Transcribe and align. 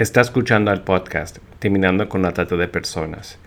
Está 0.00 0.22
escuchando 0.22 0.70
al 0.70 0.82
podcast 0.82 1.40
Terminando 1.58 2.08
con 2.08 2.22
la 2.22 2.32
Trata 2.32 2.56
de 2.56 2.68
Personas. 2.68 3.38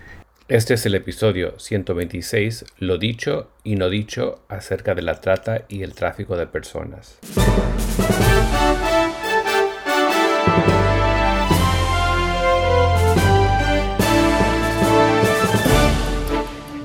Este 0.46 0.74
es 0.74 0.86
el 0.86 0.94
episodio 0.94 1.58
126, 1.58 2.64
lo 2.78 2.96
dicho 2.96 3.50
y 3.64 3.74
no 3.74 3.88
dicho 3.90 4.38
acerca 4.48 4.94
de 4.94 5.02
la 5.02 5.20
trata 5.20 5.64
y 5.68 5.82
el 5.82 5.94
tráfico 5.94 6.36
de 6.36 6.46
personas. 6.46 7.18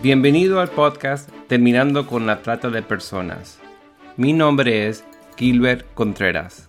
Bienvenido 0.01 0.61
al 0.61 0.69
podcast 0.69 1.29
Terminando 1.47 2.07
con 2.07 2.25
la 2.25 2.41
Trata 2.41 2.71
de 2.71 2.81
Personas. 2.81 3.59
Mi 4.17 4.33
nombre 4.33 4.87
es 4.87 5.05
Gilbert 5.37 5.85
Contreras 5.93 6.68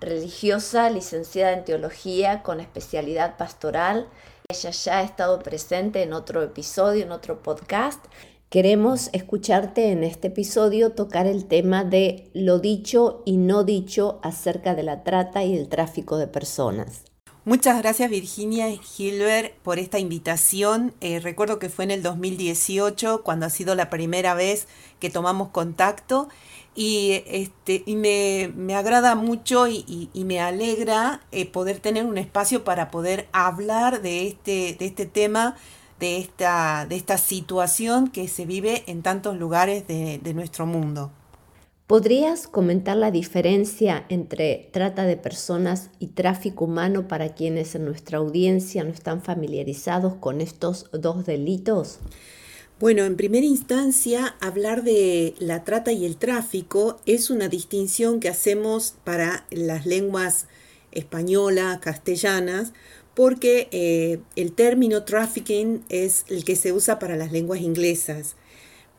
religiosa, 0.00 0.90
licenciada 0.90 1.52
en 1.52 1.64
teología 1.64 2.42
con 2.42 2.60
especialidad 2.60 3.36
pastoral. 3.36 4.08
Ella 4.48 4.70
ya 4.70 4.98
ha 4.98 5.02
estado 5.02 5.38
presente 5.40 6.02
en 6.02 6.12
otro 6.12 6.42
episodio, 6.42 7.04
en 7.04 7.12
otro 7.12 7.42
podcast. 7.42 8.04
Queremos 8.50 9.10
escucharte 9.12 9.90
en 9.90 10.04
este 10.04 10.28
episodio 10.28 10.92
tocar 10.92 11.26
el 11.26 11.44
tema 11.44 11.84
de 11.84 12.30
lo 12.32 12.58
dicho 12.58 13.22
y 13.26 13.36
no 13.36 13.62
dicho 13.62 14.20
acerca 14.22 14.74
de 14.74 14.84
la 14.84 15.04
trata 15.04 15.44
y 15.44 15.54
el 15.54 15.68
tráfico 15.68 16.16
de 16.16 16.28
personas. 16.28 17.02
Muchas 17.44 17.78
gracias 17.78 18.10
Virginia 18.10 18.68
y 18.70 18.78
Gilbert 18.78 19.54
por 19.62 19.78
esta 19.78 19.98
invitación. 19.98 20.94
Eh, 21.00 21.20
recuerdo 21.20 21.58
que 21.58 21.70
fue 21.70 21.84
en 21.84 21.90
el 21.90 22.02
2018 22.02 23.22
cuando 23.22 23.46
ha 23.46 23.50
sido 23.50 23.74
la 23.74 23.90
primera 23.90 24.34
vez 24.34 24.66
que 24.98 25.08
tomamos 25.08 25.48
contacto 25.48 26.28
y, 26.78 27.24
este, 27.26 27.82
y 27.86 27.96
me, 27.96 28.52
me 28.54 28.76
agrada 28.76 29.16
mucho 29.16 29.66
y, 29.66 30.08
y, 30.14 30.22
me 30.22 30.38
alegra 30.38 31.22
eh, 31.32 31.44
poder 31.44 31.80
tener 31.80 32.04
un 32.04 32.18
espacio 32.18 32.62
para 32.62 32.92
poder 32.92 33.26
hablar 33.32 34.00
de 34.00 34.28
este, 34.28 34.76
de 34.78 34.86
este 34.86 35.04
tema, 35.04 35.56
de 35.98 36.18
esta, 36.18 36.86
de 36.88 36.94
esta 36.94 37.18
situación 37.18 38.06
que 38.06 38.28
se 38.28 38.46
vive 38.46 38.84
en 38.86 39.02
tantos 39.02 39.36
lugares 39.36 39.88
de, 39.88 40.20
de 40.22 40.34
nuestro 40.34 40.66
mundo. 40.66 41.10
¿Podrías 41.88 42.46
comentar 42.46 42.96
la 42.96 43.10
diferencia 43.10 44.06
entre 44.08 44.70
trata 44.72 45.02
de 45.02 45.16
personas 45.16 45.90
y 45.98 46.06
tráfico 46.08 46.66
humano 46.66 47.08
para 47.08 47.34
quienes 47.34 47.74
en 47.74 47.86
nuestra 47.86 48.18
audiencia 48.18 48.84
no 48.84 48.90
están 48.90 49.20
familiarizados 49.20 50.14
con 50.14 50.40
estos 50.40 50.88
dos 50.92 51.26
delitos? 51.26 51.98
Bueno, 52.80 53.04
en 53.06 53.16
primera 53.16 53.44
instancia, 53.44 54.36
hablar 54.38 54.84
de 54.84 55.34
la 55.40 55.64
trata 55.64 55.90
y 55.90 56.04
el 56.04 56.16
tráfico 56.16 57.00
es 57.06 57.28
una 57.28 57.48
distinción 57.48 58.20
que 58.20 58.28
hacemos 58.28 58.94
para 59.02 59.46
las 59.50 59.84
lenguas 59.84 60.46
españolas, 60.92 61.80
castellanas, 61.80 62.72
porque 63.14 63.66
eh, 63.72 64.20
el 64.36 64.52
término 64.52 65.02
trafficking 65.02 65.84
es 65.88 66.24
el 66.28 66.44
que 66.44 66.54
se 66.54 66.72
usa 66.72 67.00
para 67.00 67.16
las 67.16 67.32
lenguas 67.32 67.62
inglesas. 67.62 68.36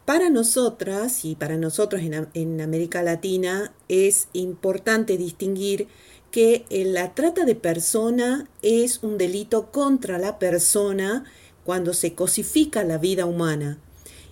Para 0.03 0.29
nosotras 0.29 1.23
y 1.23 1.35
para 1.35 1.55
nosotros 1.55 2.01
en, 2.01 2.59
América 2.59 3.01
Latina 3.01 3.71
es 3.87 4.27
importante 4.33 5.15
distinguir 5.15 5.87
que 6.31 6.65
eh, 6.69 6.83
la 6.83 7.15
trata 7.15 7.45
de 7.45 7.55
persona 7.55 8.49
es 8.61 9.03
un 9.03 9.17
delito 9.17 9.71
contra 9.71 10.17
la 10.17 10.37
persona 10.37 11.23
cuando 11.63 11.93
se 11.93 12.13
cosifica 12.13 12.83
la 12.83 12.97
vida 12.97 13.25
humana. 13.25 13.79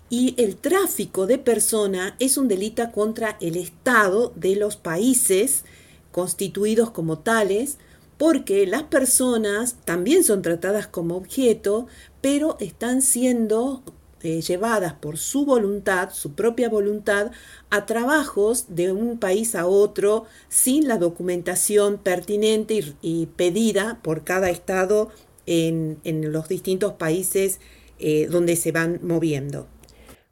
Y 0.09 0.35
el 0.37 0.55
tráfico 0.55 1.27
de 1.27 1.37
persona 1.37 2.15
es 2.19 2.37
un 2.37 2.47
delito 2.47 2.91
contra 2.91 3.37
el 3.41 3.57
Estado 3.57 4.31
de 4.35 4.55
los 4.55 4.77
países 4.77 5.63
constituidos 6.11 6.91
como 6.91 7.19
tales, 7.19 7.77
porque 8.17 8.65
las 8.65 8.83
personas 8.83 9.75
también 9.85 10.23
son 10.23 10.41
tratadas 10.41 10.87
como 10.87 11.15
objeto, 11.15 11.87
pero 12.21 12.57
están 12.59 13.01
siendo 13.01 13.83
eh, 14.23 14.41
llevadas 14.41 14.93
por 14.93 15.19
su 15.19 15.45
voluntad, 15.45 16.09
su 16.11 16.33
propia 16.33 16.69
voluntad, 16.69 17.31
a 17.69 17.85
trabajos 17.85 18.65
de 18.69 18.91
un 18.91 19.19
país 19.19 19.53
a 19.53 19.67
otro 19.67 20.25
sin 20.49 20.87
la 20.87 20.97
documentación 20.97 21.97
pertinente 21.97 22.95
y 23.03 23.27
pedida 23.27 23.99
por 24.01 24.23
cada 24.23 24.49
Estado 24.49 25.11
en, 25.47 25.99
los 26.31 26.47
distintos 26.47 26.93
países 26.93 27.59
eh, 27.99 28.27
donde 28.27 28.55
se 28.55 28.71
van 28.71 28.99
moviendo. 29.01 29.67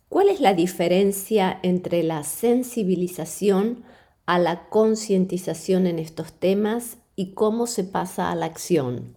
¿Cuál 0.09 0.29
es 0.29 0.39
la 0.39 0.53
diferencia 0.53 1.59
entre 1.63 2.03
la 2.03 2.23
sensibilización 2.23 3.83
a 4.25 4.39
la 4.39 4.69
concientización 4.69 5.87
en 5.87 5.99
estos 5.99 6.31
temas 6.33 6.97
y 7.15 7.31
cómo 7.33 7.65
se 7.65 7.83
pasa 7.83 8.31
a 8.31 8.35
la 8.35 8.45
acción? 8.45 9.15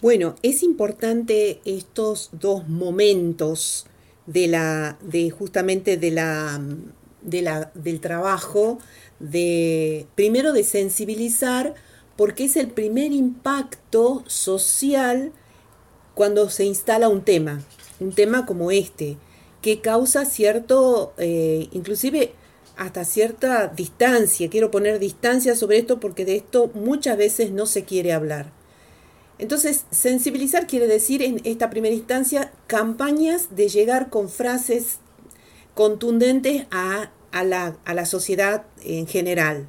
Bueno, 0.00 0.34
es 0.42 0.62
importante 0.62 1.60
estos 1.64 2.28
dos 2.32 2.68
momentos 2.68 3.86
de 4.26 4.48
la, 4.48 4.98
de 5.02 5.30
justamente 5.30 5.96
de 5.96 6.10
la, 6.10 6.60
de 7.22 7.42
la, 7.42 7.70
del 7.74 8.00
trabajo, 8.00 8.78
de 9.18 10.06
primero 10.14 10.52
de 10.52 10.62
sensibilizar 10.64 11.74
porque 12.16 12.44
es 12.44 12.56
el 12.56 12.68
primer 12.68 13.12
impacto 13.12 14.24
social 14.26 15.32
cuando 16.14 16.48
se 16.48 16.64
instala 16.64 17.08
un 17.08 17.22
tema, 17.22 17.60
un 18.00 18.12
tema 18.12 18.46
como 18.46 18.70
este, 18.70 19.16
que 19.62 19.80
causa 19.80 20.24
cierto, 20.24 21.12
eh, 21.18 21.68
inclusive 21.72 22.32
hasta 22.76 23.04
cierta 23.04 23.68
distancia, 23.68 24.50
quiero 24.50 24.70
poner 24.70 24.98
distancia 24.98 25.56
sobre 25.56 25.78
esto 25.78 26.00
porque 26.00 26.24
de 26.24 26.36
esto 26.36 26.70
muchas 26.74 27.16
veces 27.16 27.50
no 27.50 27.66
se 27.66 27.84
quiere 27.84 28.12
hablar. 28.12 28.52
Entonces, 29.38 29.84
sensibilizar 29.90 30.68
quiere 30.68 30.86
decir 30.86 31.20
en 31.20 31.40
esta 31.44 31.68
primera 31.68 31.94
instancia 31.94 32.52
campañas 32.68 33.56
de 33.56 33.68
llegar 33.68 34.08
con 34.08 34.28
frases 34.28 34.98
contundentes 35.74 36.66
a, 36.70 37.10
la, 37.44 37.76
a 37.84 37.94
la 37.94 38.06
sociedad 38.06 38.64
en 38.84 39.08
general 39.08 39.66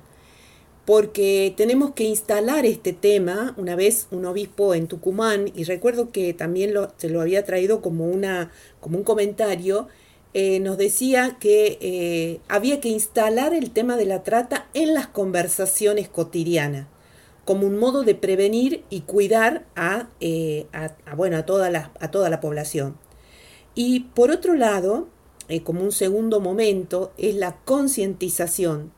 porque 0.85 1.53
tenemos 1.57 1.91
que 1.91 2.03
instalar 2.03 2.65
este 2.65 2.93
tema. 2.93 3.53
Una 3.57 3.75
vez 3.75 4.07
un 4.11 4.25
obispo 4.25 4.75
en 4.75 4.87
Tucumán, 4.87 5.51
y 5.55 5.63
recuerdo 5.63 6.11
que 6.11 6.33
también 6.33 6.73
se 6.97 7.09
lo 7.09 7.21
había 7.21 7.43
traído 7.43 7.81
como, 7.81 8.05
una, 8.05 8.51
como 8.79 8.97
un 8.99 9.03
comentario, 9.03 9.87
eh, 10.33 10.59
nos 10.59 10.77
decía 10.77 11.37
que 11.39 11.77
eh, 11.81 12.39
había 12.47 12.79
que 12.81 12.89
instalar 12.89 13.53
el 13.53 13.71
tema 13.71 13.97
de 13.97 14.05
la 14.05 14.21
trata 14.21 14.67
en 14.73 14.93
las 14.93 15.07
conversaciones 15.07 16.07
cotidianas, 16.07 16.87
como 17.45 17.65
un 17.65 17.77
modo 17.77 18.03
de 18.03 18.15
prevenir 18.15 18.83
y 18.89 19.01
cuidar 19.01 19.65
a, 19.75 20.09
eh, 20.19 20.67
bueno, 21.15 21.37
a, 21.37 21.45
toda 21.45 21.69
la, 21.69 21.91
a 21.99 22.11
toda 22.11 22.29
la 22.29 22.41
población. 22.41 22.97
Y 23.73 24.01
por 24.13 24.29
otro 24.29 24.55
lado, 24.55 25.07
como 25.63 25.83
un 25.83 25.91
segundo 25.91 26.39
momento, 26.39 27.11
es 27.17 27.35
la 27.35 27.57
concientización 27.63 28.91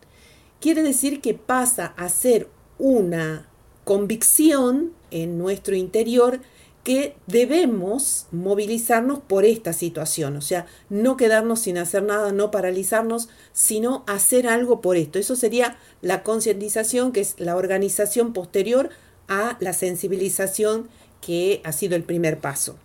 quiere 0.59 0.83
decir 0.83 1.21
que 1.21 1.33
pasa 1.33 1.93
a 1.97 2.09
ser 2.09 2.49
una 2.77 3.47
convicción 3.83 4.93
en 5.11 5.37
nuestro 5.37 5.75
interior 5.75 6.41
que 6.83 7.17
debemos 7.27 8.27
movilizarnos 8.31 9.19
por 9.19 9.43
esta 9.43 9.73
situación, 9.73 10.37
o 10.37 10.41
sea, 10.41 10.67
no 10.89 11.17
quedarnos 11.17 11.59
sin 11.59 11.77
hacer 11.77 12.03
nada, 12.03 12.31
no 12.31 12.49
paralizarnos, 12.49 13.27
sino 13.51 14.05
hacer 14.07 14.47
algo 14.47 14.79
por 14.79 14.95
esto. 14.95 15.19
Eso 15.19 15.35
sería 15.35 15.77
la 16.01 16.23
concientización, 16.23 17.11
que 17.11 17.19
es 17.19 17.35
la 17.39 17.57
organización 17.57 18.31
posterior 18.31 18.89
a 19.27 19.57
la 19.59 19.73
sensibilización, 19.73 20.87
que 21.19 21.59
ha 21.65 21.73
sido 21.73 21.97
el 21.97 22.03
primer 22.03 22.39
paso. 22.39 22.77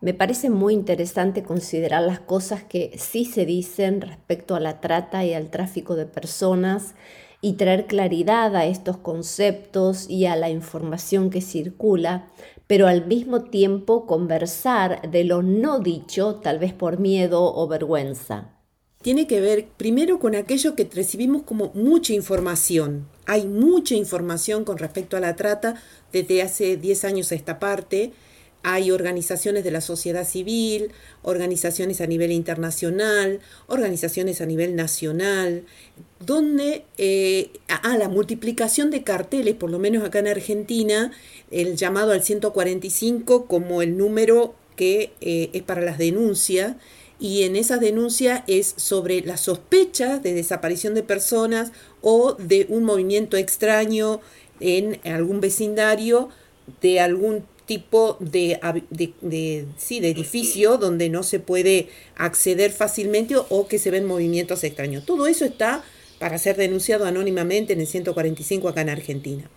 Me 0.00 0.14
parece 0.14 0.48
muy 0.48 0.72
interesante 0.72 1.42
considerar 1.42 2.02
las 2.02 2.20
cosas 2.20 2.62
que 2.64 2.92
sí 2.96 3.26
se 3.26 3.44
dicen 3.44 4.00
respecto 4.00 4.54
a 4.54 4.60
la 4.60 4.80
trata 4.80 5.26
y 5.26 5.34
al 5.34 5.50
tráfico 5.50 5.94
de 5.94 6.06
personas 6.06 6.94
y 7.42 7.54
traer 7.54 7.86
claridad 7.86 8.56
a 8.56 8.64
estos 8.64 8.96
conceptos 8.96 10.08
y 10.08 10.24
a 10.24 10.36
la 10.36 10.48
información 10.48 11.28
que 11.28 11.42
circula, 11.42 12.28
pero 12.66 12.86
al 12.86 13.06
mismo 13.06 13.44
tiempo 13.44 14.06
conversar 14.06 15.10
de 15.10 15.24
lo 15.24 15.42
no 15.42 15.80
dicho, 15.80 16.36
tal 16.36 16.58
vez 16.58 16.72
por 16.72 16.98
miedo 16.98 17.54
o 17.54 17.68
vergüenza. 17.68 18.56
Tiene 19.02 19.26
que 19.26 19.40
ver 19.40 19.68
primero 19.76 20.18
con 20.18 20.34
aquello 20.34 20.74
que 20.76 20.88
recibimos 20.90 21.42
como 21.42 21.72
mucha 21.74 22.14
información. 22.14 23.06
Hay 23.26 23.46
mucha 23.46 23.94
información 23.94 24.64
con 24.64 24.78
respecto 24.78 25.16
a 25.16 25.20
la 25.20 25.36
trata 25.36 25.74
desde 26.12 26.42
hace 26.42 26.78
10 26.78 27.04
años 27.04 27.32
a 27.32 27.34
esta 27.34 27.58
parte 27.58 28.12
hay 28.62 28.90
organizaciones 28.90 29.64
de 29.64 29.70
la 29.70 29.80
sociedad 29.80 30.26
civil, 30.26 30.92
organizaciones 31.22 32.00
a 32.00 32.06
nivel 32.06 32.32
internacional, 32.32 33.40
organizaciones 33.66 34.40
a 34.40 34.46
nivel 34.46 34.76
nacional, 34.76 35.64
donde 36.24 36.84
eh, 36.98 37.50
a 37.68 37.96
la 37.96 38.08
multiplicación 38.08 38.90
de 38.90 39.02
carteles, 39.02 39.54
por 39.54 39.70
lo 39.70 39.78
menos 39.78 40.04
acá 40.04 40.18
en 40.18 40.28
Argentina, 40.28 41.12
el 41.50 41.76
llamado 41.76 42.12
al 42.12 42.22
145 42.22 43.46
como 43.46 43.82
el 43.82 43.96
número 43.96 44.54
que 44.76 45.12
eh, 45.20 45.50
es 45.52 45.62
para 45.62 45.80
las 45.80 45.98
denuncias, 45.98 46.76
y 47.18 47.42
en 47.42 47.54
esa 47.54 47.76
denuncia 47.76 48.44
es 48.46 48.72
sobre 48.76 49.20
la 49.20 49.36
sospecha 49.36 50.18
de 50.18 50.32
desaparición 50.32 50.94
de 50.94 51.02
personas 51.02 51.70
o 52.00 52.32
de 52.32 52.66
un 52.70 52.84
movimiento 52.84 53.36
extraño 53.36 54.20
en 54.58 55.00
algún 55.04 55.40
vecindario 55.40 56.30
de 56.80 57.00
algún 57.00 57.44
tipo 57.70 58.16
de, 58.18 58.58
sí, 59.76 60.00
de 60.00 60.08
edificio 60.08 60.76
donde 60.76 61.08
no 61.08 61.22
se 61.22 61.38
puede 61.38 61.86
acceder 62.16 62.72
fácilmente 62.72 63.36
o 63.36 63.68
que 63.68 63.78
se 63.78 63.92
ven 63.92 64.06
movimientos 64.06 64.64
extraños. 64.64 65.06
Todo 65.06 65.28
eso 65.28 65.44
está 65.44 65.84
para 66.18 66.36
ser 66.38 66.56
denunciado 66.56 67.04
anónimamente 67.04 67.74
en 67.74 67.80
el 67.80 67.86
145 67.86 68.68
acá 68.68 68.80
en 68.80 68.88
Argentina. 68.88 69.48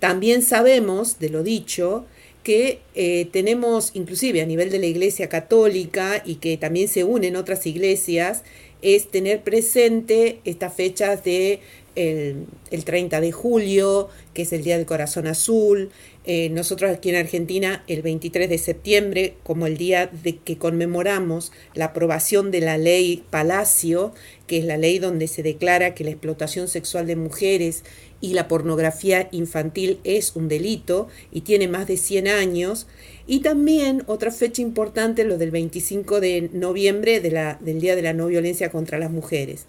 También 0.00 0.42
sabemos, 0.42 1.20
de 1.20 1.28
lo 1.28 1.44
dicho, 1.44 2.04
que 2.42 2.80
eh, 2.96 3.28
tenemos 3.30 3.92
inclusive 3.94 4.42
a 4.42 4.46
nivel 4.46 4.68
de 4.68 4.80
la 4.80 4.86
Iglesia 4.86 5.28
Católica 5.28 6.24
y 6.26 6.36
que 6.36 6.56
también 6.56 6.88
se 6.88 7.04
unen 7.04 7.36
otras 7.36 7.64
iglesias, 7.64 8.42
es 8.82 9.08
tener 9.08 9.42
presente 9.42 10.40
estas 10.44 10.74
fechas 10.74 11.22
de 11.22 11.60
el, 11.96 12.46
30 12.84 13.20
de 13.20 13.32
julio, 13.32 14.08
que 14.34 14.42
es 14.42 14.52
el 14.52 14.62
Día 14.62 14.76
del 14.76 14.86
Corazón 14.86 15.26
Azul. 15.26 15.90
Eh, 16.24 16.50
nosotros 16.50 16.90
aquí 16.90 17.10
en 17.10 17.16
Argentina, 17.16 17.82
el 17.88 18.02
23 18.02 18.48
de 18.48 18.58
septiembre, 18.58 19.34
como 19.42 19.66
el 19.66 19.76
día 19.76 20.06
de 20.06 20.36
que 20.36 20.58
conmemoramos 20.58 21.52
la 21.74 21.86
aprobación 21.86 22.50
de 22.50 22.60
la 22.60 22.78
ley 22.78 23.24
Palacio, 23.30 24.12
que 24.46 24.58
es 24.58 24.64
la 24.64 24.76
ley 24.76 24.98
donde 24.98 25.26
se 25.26 25.42
declara 25.42 25.94
que 25.94 26.04
la 26.04 26.10
explotación 26.10 26.68
sexual 26.68 27.06
de 27.06 27.16
mujeres 27.16 27.82
y 28.20 28.34
la 28.34 28.48
pornografía 28.48 29.28
infantil 29.30 30.00
es 30.04 30.36
un 30.36 30.48
delito 30.48 31.08
y 31.32 31.42
tiene 31.42 31.68
más 31.68 31.86
de 31.86 31.96
100 31.96 32.28
años. 32.28 32.86
Y 33.26 33.40
también 33.40 34.04
otra 34.06 34.30
fecha 34.30 34.62
importante, 34.62 35.24
lo 35.24 35.38
del 35.38 35.50
25 35.50 36.20
de 36.20 36.50
noviembre 36.52 37.20
del 37.20 37.80
Día 37.80 37.96
de 37.96 38.02
la 38.02 38.12
No 38.12 38.26
Violencia 38.26 38.70
contra 38.70 38.98
las 38.98 39.10
Mujeres. 39.10 39.66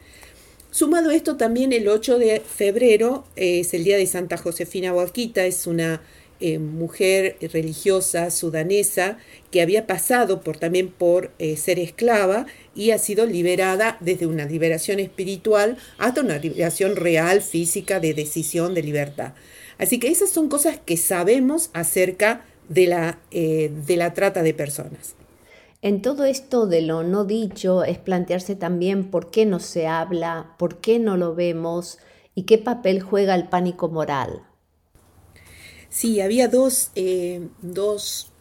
Sumado 0.77 1.09
a 1.09 1.15
esto, 1.15 1.37
también 1.37 1.73
el 1.73 1.87
8 1.87 2.19
de 2.19 2.39
febrero 2.39 3.25
es 3.35 3.73
el 3.73 3.83
día 3.83 3.97
de 3.97 4.05
Santa 4.05 4.37
Josefina 4.37 4.93
Huaquita, 4.93 5.43
es 5.43 5.65
una 5.65 6.03
eh, 6.39 6.59
mujer 6.59 7.35
religiosa 7.51 8.29
sudanesa 8.29 9.17
que 9.49 9.63
había 9.63 9.87
pasado 9.87 10.41
por, 10.41 10.57
también 10.57 10.89
por 10.89 11.31
eh, 11.39 11.57
ser 11.57 11.79
esclava 11.79 12.45
y 12.75 12.91
ha 12.91 12.99
sido 12.99 13.25
liberada 13.25 13.97
desde 14.01 14.27
una 14.27 14.45
liberación 14.45 14.99
espiritual 14.99 15.79
hasta 15.97 16.21
una 16.21 16.37
liberación 16.37 16.95
real, 16.95 17.41
física, 17.41 17.99
de 17.99 18.13
decisión, 18.13 18.75
de 18.75 18.83
libertad. 18.83 19.33
Así 19.79 19.97
que 19.97 20.09
esas 20.09 20.29
son 20.29 20.47
cosas 20.47 20.79
que 20.85 20.95
sabemos 20.95 21.71
acerca 21.73 22.45
de 22.69 22.85
la, 22.85 23.19
eh, 23.31 23.71
de 23.87 23.97
la 23.97 24.13
trata 24.13 24.43
de 24.43 24.53
personas. 24.53 25.15
En 25.87 26.01
todo 26.01 26.25
esto 26.25 26.67
de 26.67 26.81
lo 26.81 27.03
no 27.03 27.23
dicho 27.23 27.85
es 27.85 27.97
plantearse 27.97 28.57
también 28.57 29.09
por 29.09 29.31
qué 29.31 29.45
no 29.45 29.61
se 29.61 29.87
habla, 29.87 30.53
por 30.59 30.81
qué 30.81 30.99
no 30.99 31.15
lo 31.15 31.33
vemos 31.33 31.97
y 32.35 32.43
qué 32.43 32.57
papel 32.57 33.01
juega 33.01 33.33
el 33.35 33.47
pánico 33.47 33.87
moral. 33.87 34.45
Sí, 35.87 36.19
había 36.19 36.49
dos, 36.49 36.91
eh, 36.95 37.47
dos 37.61 38.33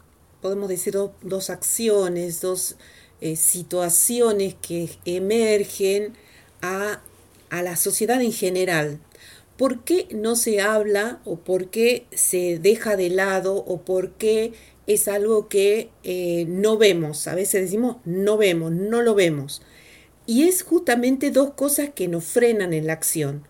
podemos 0.43 0.69
decir, 0.69 0.99
dos 1.23 1.49
acciones, 1.51 2.41
dos 2.41 2.75
eh, 3.21 3.37
situaciones 3.37 4.57
que 4.57 4.91
emergen 5.05 6.15
a, 6.63 7.01
a 7.51 7.63
la 7.63 7.77
sociedad 7.77 8.21
en 8.23 8.33
general. 8.33 8.99
¿Por 9.57 9.85
qué 9.85 10.09
no 10.11 10.35
se 10.35 10.61
habla 10.61 11.21
o 11.25 11.37
por 11.37 11.71
qué 11.71 12.09
se 12.11 12.59
deja 12.59 12.97
de 12.97 13.09
lado 13.09 13.55
o 13.55 13.83
por 13.83 14.15
qué 14.15 14.53
es 14.87 15.09
algo 15.09 15.49
que 15.49 15.91
eh, 16.05 16.47
no 16.49 16.79
vemos. 16.79 17.27
A 17.27 17.35
veces 17.35 17.63
decimos 17.63 17.97
no 18.05 18.37
vemos, 18.37 18.73
no 18.73 19.03
lo 19.03 19.15
vemos. 19.15 19.63
Y 20.27 20.45
es 20.45 20.63
justamente 20.63 21.31
dos 21.31 21.53
cosas 21.55 21.91
que 21.95 22.09
nos 22.09 22.25
frenan 22.25 22.73
en 22.73 22.87
la 22.87 22.93
acción. 22.93 23.47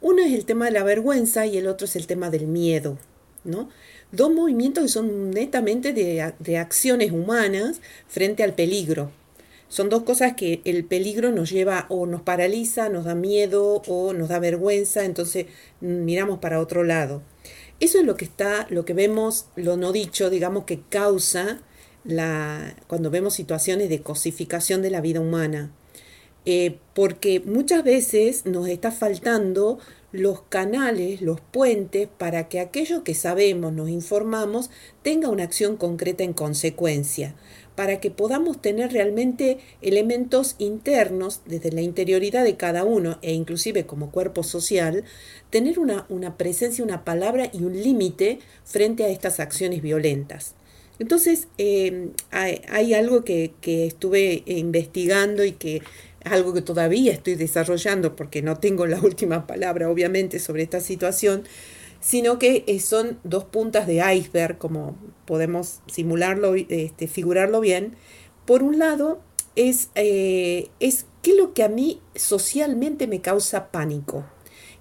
Uno 0.00 0.22
es 0.22 0.32
el 0.32 0.44
tema 0.44 0.66
de 0.66 0.72
la 0.72 0.84
vergüenza 0.84 1.46
y 1.46 1.56
el 1.56 1.66
otro 1.66 1.86
es 1.86 1.96
el 1.96 2.06
tema 2.06 2.30
del 2.30 2.46
miedo. 2.46 2.98
¿no? 3.44 3.68
Dos 4.12 4.32
movimientos 4.32 4.84
que 4.84 4.88
son 4.88 5.30
netamente 5.30 5.92
de, 5.92 6.32
de 6.38 6.58
acciones 6.58 7.12
humanas 7.12 7.80
frente 8.06 8.42
al 8.42 8.54
peligro. 8.54 9.10
Son 9.68 9.90
dos 9.90 10.02
cosas 10.04 10.34
que 10.34 10.62
el 10.64 10.84
peligro 10.84 11.30
nos 11.30 11.50
lleva 11.50 11.86
o 11.90 12.06
nos 12.06 12.22
paraliza, 12.22 12.88
nos 12.88 13.04
da 13.04 13.14
miedo 13.14 13.82
o 13.86 14.14
nos 14.14 14.30
da 14.30 14.38
vergüenza, 14.38 15.04
entonces 15.04 15.46
mm, 15.80 16.04
miramos 16.04 16.38
para 16.38 16.60
otro 16.60 16.84
lado. 16.84 17.22
Eso 17.80 17.98
es 17.98 18.04
lo 18.04 18.16
que 18.16 18.24
está, 18.24 18.66
lo 18.70 18.84
que 18.84 18.94
vemos, 18.94 19.46
lo 19.56 19.76
no 19.76 19.92
dicho, 19.92 20.30
digamos, 20.30 20.64
que 20.64 20.80
causa 20.88 21.60
la, 22.04 22.74
cuando 22.86 23.10
vemos 23.10 23.34
situaciones 23.34 23.88
de 23.88 24.02
cosificación 24.02 24.82
de 24.82 24.90
la 24.90 25.00
vida 25.00 25.20
humana. 25.20 25.70
Eh, 26.44 26.78
porque 26.94 27.40
muchas 27.40 27.84
veces 27.84 28.46
nos 28.46 28.68
está 28.68 28.90
faltando 28.90 29.78
los 30.12 30.42
canales, 30.42 31.20
los 31.20 31.40
puentes, 31.40 32.08
para 32.08 32.48
que 32.48 32.60
aquello 32.60 33.04
que 33.04 33.14
sabemos, 33.14 33.72
nos 33.72 33.88
informamos, 33.88 34.70
tenga 35.02 35.28
una 35.28 35.44
acción 35.44 35.76
concreta 35.76 36.24
en 36.24 36.32
consecuencia 36.32 37.34
para 37.78 38.00
que 38.00 38.10
podamos 38.10 38.60
tener 38.60 38.92
realmente 38.92 39.58
elementos 39.82 40.56
internos 40.58 41.42
desde 41.46 41.70
la 41.70 41.80
interioridad 41.80 42.42
de 42.42 42.56
cada 42.56 42.82
uno 42.82 43.20
e 43.22 43.34
inclusive 43.34 43.86
como 43.86 44.10
cuerpo 44.10 44.42
social, 44.42 45.04
tener 45.50 45.78
una, 45.78 46.04
una 46.08 46.36
presencia, 46.36 46.82
una 46.82 47.04
palabra 47.04 47.48
y 47.52 47.62
un 47.62 47.80
límite 47.80 48.40
frente 48.64 49.04
a 49.04 49.10
estas 49.10 49.38
acciones 49.38 49.80
violentas. 49.80 50.56
Entonces, 50.98 51.46
em, 51.56 52.10
hay, 52.32 52.94
algo 52.94 53.22
que, 53.22 53.52
que 53.60 53.86
estuve 53.86 54.42
investigando 54.46 55.44
y 55.44 55.52
que 55.52 55.80
algo 56.32 56.52
que 56.54 56.62
todavía 56.62 57.12
estoy 57.12 57.34
desarrollando 57.34 58.16
porque 58.16 58.42
no 58.42 58.58
tengo 58.58 58.86
la 58.86 59.00
última 59.02 59.46
palabra 59.46 59.90
obviamente 59.90 60.38
sobre 60.38 60.62
esta 60.62 60.80
situación, 60.80 61.44
sino 62.00 62.38
que 62.38 62.64
eh, 62.66 62.80
son 62.80 63.18
dos 63.24 63.44
puntas 63.44 63.86
de 63.86 64.02
iceberg, 64.14 64.58
como 64.58 64.96
podemos 65.24 65.80
simularlo, 65.86 66.54
este, 66.54 67.08
figurarlo 67.08 67.60
bien. 67.60 67.96
Por 68.46 68.62
un 68.62 68.78
lado, 68.78 69.20
es, 69.56 69.90
eh, 69.94 70.68
es 70.80 71.06
qué 71.22 71.32
es 71.32 71.36
lo 71.36 71.52
que 71.54 71.64
a 71.64 71.68
mí 71.68 72.00
socialmente 72.14 73.06
me 73.06 73.20
causa 73.20 73.70
pánico. 73.70 74.24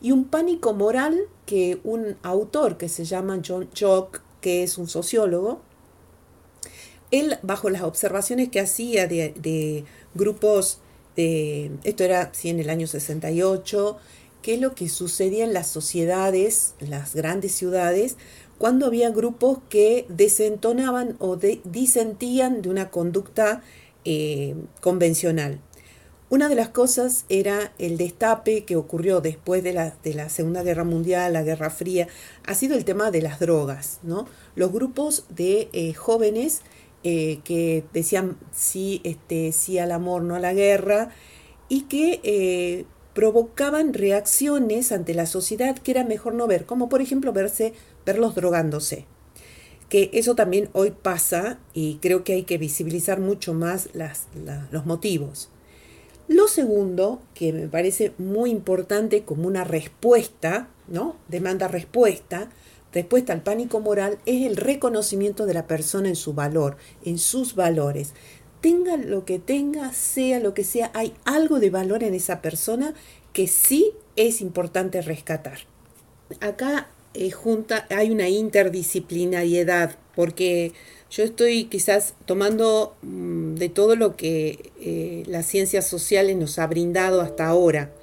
Y 0.01 0.11
un 0.11 0.25
pánico 0.25 0.73
moral 0.73 1.17
que 1.47 1.79
un 1.83 2.17
autor 2.21 2.77
que 2.77 2.87
se 2.87 3.03
llama 3.05 3.41
John 3.45 3.69
Jock, 3.77 4.21
que 4.41 4.61
es 4.61 4.77
un 4.77 4.87
sociólogo, 4.87 5.61
él, 7.09 7.39
bajo 7.41 7.69
las 7.69 7.81
observaciones 7.83 8.49
que 8.49 8.59
hacía 8.59 9.07
de, 9.07 9.33
de 9.37 9.85
grupos, 10.13 10.79
de, 11.17 11.71
esto 11.83 12.05
era 12.05 12.29
sí, 12.33 12.47
en 12.49 12.61
el 12.61 12.69
año 12.69 12.87
68, 12.87 13.97
qué 14.41 14.53
es 14.53 14.61
lo 14.61 14.73
que 14.73 14.87
sucedía 14.87 15.43
en 15.43 15.51
las 15.51 15.67
sociedades, 15.67 16.75
las 16.79 17.13
grandes 17.13 17.51
ciudades, 17.51 18.15
cuando 18.57 18.85
había 18.85 19.09
grupos 19.09 19.59
que 19.69 20.05
desentonaban 20.07 21.17
o 21.19 21.35
disentían 21.35 22.61
de 22.61 22.69
una 22.69 22.89
conducta 22.89 23.61
eh, 24.05 24.55
convencional. 24.79 25.59
Una 26.29 26.49
de 26.49 26.55
las 26.55 26.69
cosas 26.69 27.23
era 27.29 27.71
el 27.79 27.97
destape 27.97 28.65
que 28.65 28.75
ocurrió 28.75 29.21
después 29.21 29.63
de 29.63 29.71
la, 29.71 29.95
de 30.03 30.13
la, 30.13 30.27
Segunda 30.27 30.61
Guerra 30.61 30.83
Mundial, 30.83 31.33
la 31.33 31.43
Guerra 31.43 31.69
Fría, 31.69 32.07
ha 32.45 32.53
sido 32.53 32.75
el 32.75 32.83
tema 32.83 33.11
de 33.11 33.21
las 33.21 33.39
drogas. 33.39 33.99
¿no? 34.03 34.27
Los 34.55 34.73
grupos 34.73 35.25
de 35.29 35.69
eh, 35.71 35.93
jóvenes 35.93 36.61
eh, 37.03 37.39
que 37.43 37.83
decían 37.93 38.37
sí, 38.51 39.01
este, 39.03 39.51
sí 39.51 39.79
al 39.79 39.91
amor, 39.91 40.23
no 40.23 40.35
a 40.35 40.39
la 40.39 40.53
guerra, 40.53 41.09
y 41.69 41.81
que 41.81 42.85
provocaban 43.17 43.93
reacciones 43.93 44.91
ante 44.91 45.15
la 45.15 45.25
sociedad 45.25 45.75
que 45.75 45.89
era 45.89 46.03
mejor 46.03 46.35
no 46.35 46.45
ver, 46.45 46.67
como 46.67 46.87
por 46.87 47.01
ejemplo 47.01 47.33
verse, 47.33 47.73
verlos 48.05 48.35
drogándose. 48.35 49.05
Que 49.89 50.11
eso 50.13 50.35
también 50.35 50.69
hoy 50.73 50.91
pasa 50.91 51.59
y 51.73 51.95
creo 51.95 52.23
que 52.23 52.33
hay 52.33 52.43
que 52.43 52.59
visibilizar 52.59 53.19
mucho 53.19 53.55
más 53.55 53.89
las, 53.93 54.27
los 54.71 54.85
motivos. 54.85 55.49
Lo 56.27 56.47
segundo, 56.47 57.21
que 57.33 57.53
me 57.53 57.67
parece 57.67 58.11
muy 58.17 58.51
importante 58.51 59.23
como 59.23 59.47
una 59.47 59.63
respuesta, 59.63 60.67
¿no? 60.87 61.15
Demanda 61.29 61.67
respuesta, 61.67 62.49
respuesta 62.97 63.33
al 63.33 63.43
pánico 63.43 63.79
moral, 63.79 64.17
es 64.25 64.45
el 64.45 64.57
reconocimiento 64.57 65.45
de 65.45 65.53
la 65.53 65.67
persona 65.67 66.09
en 66.09 66.15
su 66.15 66.33
valor, 66.33 66.77
en 67.03 67.17
sus 67.17 67.55
valores 67.55 68.13
tenga 68.61 68.97
lo 68.97 69.25
que 69.25 69.39
tenga, 69.39 69.93
sea 69.93 70.39
lo 70.39 70.53
que 70.53 70.63
sea, 70.63 70.91
hay 70.93 71.13
algo 71.25 71.59
de 71.59 71.69
valor 71.69 72.03
en 72.03 72.13
esa 72.13 72.41
persona 72.41 72.93
que 73.33 73.47
sí 73.47 73.93
es 74.15 74.41
importante 74.41 75.01
rescatar. 75.01 75.59
Acá 76.41 76.89
eh, 77.13 77.31
junta, 77.31 77.87
hay 77.89 78.09
una 78.09 78.29
interdisciplinariedad 78.29 79.95
porque 80.15 80.73
yo 81.09 81.23
estoy 81.23 81.65
quizás 81.65 82.15
tomando 82.25 82.95
mm, 83.03 83.55
de 83.55 83.69
todo 83.69 83.95
lo 83.95 84.15
que 84.15 84.71
eh, 84.81 85.23
las 85.27 85.45
ciencias 85.45 85.87
sociales 85.87 86.35
nos 86.35 86.59
ha 86.59 86.67
brindado 86.67 87.21
hasta 87.21 87.47
ahora. 87.47 87.93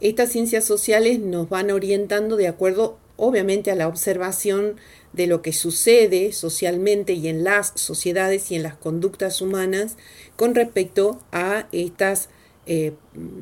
Estas 0.00 0.30
ciencias 0.30 0.64
sociales 0.64 1.18
nos 1.18 1.48
van 1.48 1.70
orientando 1.70 2.36
de 2.36 2.46
acuerdo, 2.46 2.98
obviamente, 3.18 3.70
a 3.70 3.74
la 3.74 3.88
observación 3.88 4.76
de 5.12 5.26
lo 5.26 5.42
que 5.42 5.52
sucede 5.52 6.32
socialmente 6.32 7.12
y 7.12 7.28
en 7.28 7.44
las 7.44 7.72
sociedades 7.74 8.50
y 8.50 8.54
en 8.54 8.62
las 8.62 8.76
conductas 8.76 9.42
humanas 9.42 9.96
con 10.36 10.54
respecto 10.54 11.20
a 11.32 11.68
estas 11.72 12.30
eh, 12.70 12.92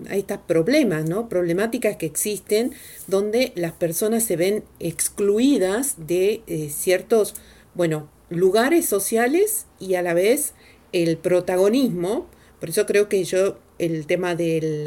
a 0.08 0.14
estos 0.14 0.38
problemas, 0.46 1.08
¿no? 1.08 1.28
problemáticas 1.28 1.96
que 1.96 2.06
existen 2.06 2.74
donde 3.08 3.50
las 3.56 3.72
personas 3.72 4.22
se 4.22 4.36
ven 4.36 4.62
excluidas 4.78 5.96
de 6.06 6.42
eh, 6.46 6.70
ciertos, 6.70 7.34
bueno, 7.74 8.08
lugares 8.30 8.86
sociales 8.86 9.66
y 9.80 9.94
a 9.96 10.02
la 10.02 10.14
vez 10.14 10.54
el 10.92 11.16
protagonismo. 11.18 12.28
Por 12.60 12.68
eso 12.68 12.86
creo 12.86 13.08
que 13.08 13.24
yo 13.24 13.58
el 13.80 14.06
tema 14.06 14.36
del 14.36 14.86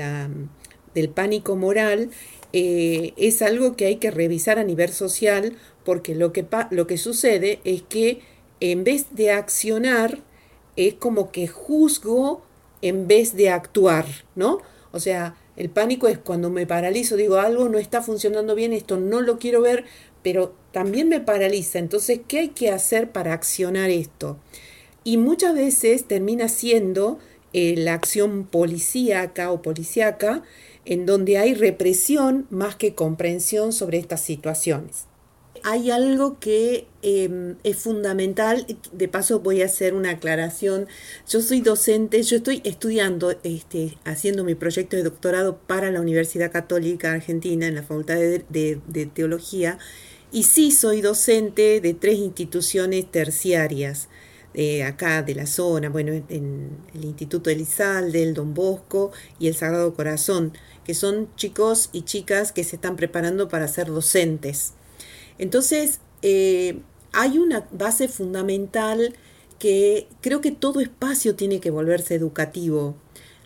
pánico 1.14 1.58
moral 1.58 2.10
eh, 2.54 3.14
es 3.18 3.42
algo 3.42 3.76
que 3.76 3.86
hay 3.86 3.98
que 3.98 4.12
revisar 4.12 4.60
a 4.60 4.64
nivel 4.64 4.90
social 4.90 5.56
porque 5.84 6.16
lo 6.16 6.34
que, 6.34 6.46
lo 6.72 6.88
que 6.88 6.98
sucede 6.98 7.60
es 7.64 7.82
que 7.84 8.22
en 8.60 8.84
vez 8.84 9.08
de 9.12 9.32
accionar 9.32 10.20
es 10.76 10.96
como 10.96 11.32
que 11.32 11.48
juzgo 11.48 12.42
en 12.82 13.08
vez 13.08 13.36
de 13.36 13.50
actuar, 13.50 14.06
¿no? 14.36 14.60
O 14.92 15.00
sea, 15.00 15.36
el 15.58 15.70
pánico 15.70 16.08
es 16.08 16.18
cuando 16.18 16.50
me 16.50 16.66
paralizo, 16.66 17.18
digo 17.18 17.38
algo 17.38 17.70
no 17.70 17.78
está 17.78 18.02
funcionando 18.02 18.56
bien, 18.56 18.74
esto 18.74 18.98
no 18.98 19.22
lo 19.22 19.38
quiero 19.40 19.62
ver, 19.62 19.86
pero 20.24 20.54
también 20.72 21.10
me 21.10 21.20
paraliza. 21.20 21.80
Entonces, 21.80 22.22
¿qué 22.28 22.40
hay 22.40 22.50
que 22.50 22.72
hacer 22.72 23.12
para 23.12 23.34
accionar 23.34 23.90
esto? 23.90 24.38
Y 25.04 25.18
muchas 25.18 25.56
veces 25.56 26.06
termina 26.06 26.50
siendo 26.50 27.20
eh, 27.54 27.76
la 27.78 27.94
acción 27.94 28.46
policíaca 28.46 29.52
o 29.52 29.62
policíaca, 29.62 30.44
en 30.90 31.06
donde 31.06 31.38
hay 31.38 31.54
represión 31.54 32.48
más 32.50 32.76
que 32.76 32.96
comprensión 32.96 33.74
sobre 33.74 34.00
estas 34.00 34.22
situaciones. 34.22 35.06
Hay 35.62 35.92
algo 35.92 36.40
que 36.40 36.88
em, 37.04 37.58
es 37.64 37.78
fundamental, 37.78 38.66
de 38.92 39.08
paso 39.08 39.42
voy 39.42 39.62
a 39.62 39.66
hacer 39.66 39.94
una 39.94 40.12
aclaración. 40.12 40.88
Yo 41.28 41.42
soy 41.42 41.62
docente, 41.62 42.24
yo 42.24 42.38
estoy 42.38 42.62
estudiando, 42.64 43.36
este, 43.44 44.00
haciendo 44.04 44.44
mi 44.44 44.56
proyecto 44.56 44.96
de 44.96 45.04
doctorado 45.04 45.60
para 45.60 45.92
la 45.92 46.02
Universidad 46.02 46.52
Católica 46.52 47.14
Argentina 47.14 47.68
en 47.68 47.76
la 47.76 47.84
Facultad 47.84 48.16
de 48.16 49.12
Teología 49.14 49.78
y 50.32 50.44
sí 50.44 50.72
soy 50.72 51.02
docente 51.02 51.82
de 51.82 51.94
tres 51.94 52.18
instituciones 52.18 53.12
terciarias 53.12 54.10
de 54.54 54.84
acá 54.84 55.22
de 55.22 55.36
la 55.36 55.46
zona, 55.46 55.90
bueno, 55.90 56.12
en 56.12 56.78
el 56.94 57.06
Instituto 57.06 57.50
Elizalde, 57.50 58.24
el 58.24 58.34
Don 58.34 58.54
Bosco 58.54 59.12
y 59.40 59.48
el 59.48 59.56
Sagrado 59.56 59.94
Corazón, 59.94 60.54
que 60.90 60.96
son 60.96 61.30
chicos 61.36 61.92
y 61.94 62.02
chicas 62.02 62.52
que 62.52 62.64
se 62.64 62.78
están 62.78 62.96
preparando 62.96 63.48
para 63.48 63.68
ser 63.68 63.90
docentes. 63.90 64.74
Entonces, 65.38 66.00
eh, 66.24 66.80
hay 67.14 67.38
una 67.38 67.68
base 67.72 68.08
fundamental 68.08 69.14
que 69.60 70.08
creo 70.22 70.42
que 70.42 70.50
todo 70.50 70.80
espacio 70.80 71.36
tiene 71.36 71.60
que 71.60 71.70
volverse 71.70 72.16
educativo 72.16 72.96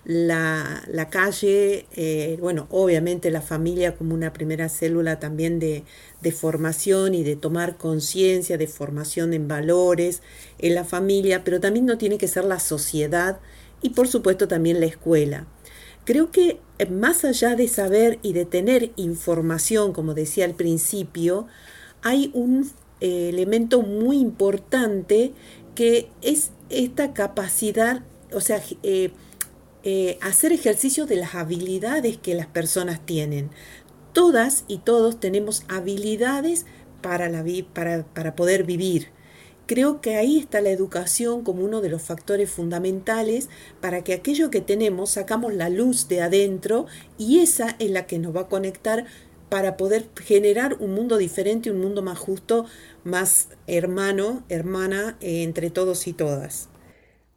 la, 0.05 1.09
calle, 1.11 1.85
eh, 1.97 2.37
bueno, 2.39 2.67
obviamente 2.69 3.29
la 3.29 3.41
familia 3.41 3.97
como 3.97 4.13
una 4.13 4.31
primera 4.31 4.69
célula 4.69 5.19
también 5.19 5.59
de 5.59 5.83
formación 6.31 7.13
y 7.13 7.23
de 7.23 7.35
tomar 7.35 7.75
conciencia, 7.75 8.57
de 8.57 8.67
formación 8.67 9.33
en 9.33 9.49
valores 9.49 10.21
en 10.59 10.75
la 10.75 10.85
familia, 10.85 11.43
pero 11.43 11.59
también 11.59 11.85
no 11.85 11.97
tiene 11.97 12.17
que 12.17 12.29
ser 12.29 12.45
la 12.45 12.61
sociedad 12.61 13.41
y 13.81 13.89
por 13.89 14.07
supuesto 14.07 14.47
también 14.47 14.79
la 14.79 14.85
escuela. 14.85 15.45
Creo 16.05 16.31
que 16.31 16.59
eh, 16.79 16.85
más 16.87 17.23
allá 17.23 17.55
de 17.55 17.67
saber 17.67 18.19
y 18.21 18.33
de 18.33 18.45
tener 18.45 18.91
información, 18.97 19.93
como 19.93 20.13
decía 20.13 20.45
al 20.45 20.53
principio, 20.53 21.47
hay 22.01 22.29
un 22.33 22.69
eh, 22.99 23.29
elemento 23.29 23.81
muy 23.81 24.17
importante 24.17 25.31
que 25.75 26.09
es 26.21 26.51
esta 26.69 27.13
capacidad, 27.13 28.03
o 28.33 28.41
sea, 28.41 28.61
eh, 28.83 29.11
hacer 30.21 30.51
ejercicio 30.51 31.05
de 31.05 31.15
las 31.15 31.35
habilidades 31.35 32.17
que 32.17 32.35
las 32.35 32.47
personas 32.47 33.05
tienen. 33.05 33.49
Todas 34.11 34.65
y 34.67 34.79
todos 34.79 35.19
tenemos 35.19 35.63
habilidades 35.69 36.65
para, 37.01 37.29
para, 37.73 38.05
para 38.05 38.35
poder 38.35 38.63
vivir. 38.63 39.12
Creo 39.65 40.01
que 40.01 40.15
ahí 40.15 40.39
está 40.39 40.59
la 40.59 40.71
educación 40.71 41.43
como 41.43 41.63
uno 41.63 41.79
de 41.79 41.89
los 41.89 42.01
factores 42.01 42.49
fundamentales 42.49 43.49
para 43.79 44.03
que 44.03 44.13
aquello 44.13 44.49
que 44.49 44.59
tenemos 44.59 45.11
sacamos 45.11 45.53
la 45.53 45.69
luz 45.69 46.09
de 46.09 46.21
adentro 46.21 46.85
y 47.17 47.39
esa 47.39 47.75
es 47.79 47.89
la 47.89 48.05
que 48.05 48.19
nos 48.19 48.35
va 48.35 48.41
a 48.41 48.49
conectar 48.49 49.05
para 49.47 49.77
poder 49.77 50.09
generar 50.21 50.77
un 50.79 50.93
mundo 50.93 51.17
diferente, 51.17 51.71
un 51.71 51.79
mundo 51.79 52.01
más 52.01 52.17
justo, 52.17 52.65
más 53.03 53.49
hermano, 53.67 54.43
hermana 54.49 55.15
eh, 55.21 55.43
entre 55.43 55.69
todos 55.69 56.07
y 56.07 56.13
todas. 56.13 56.69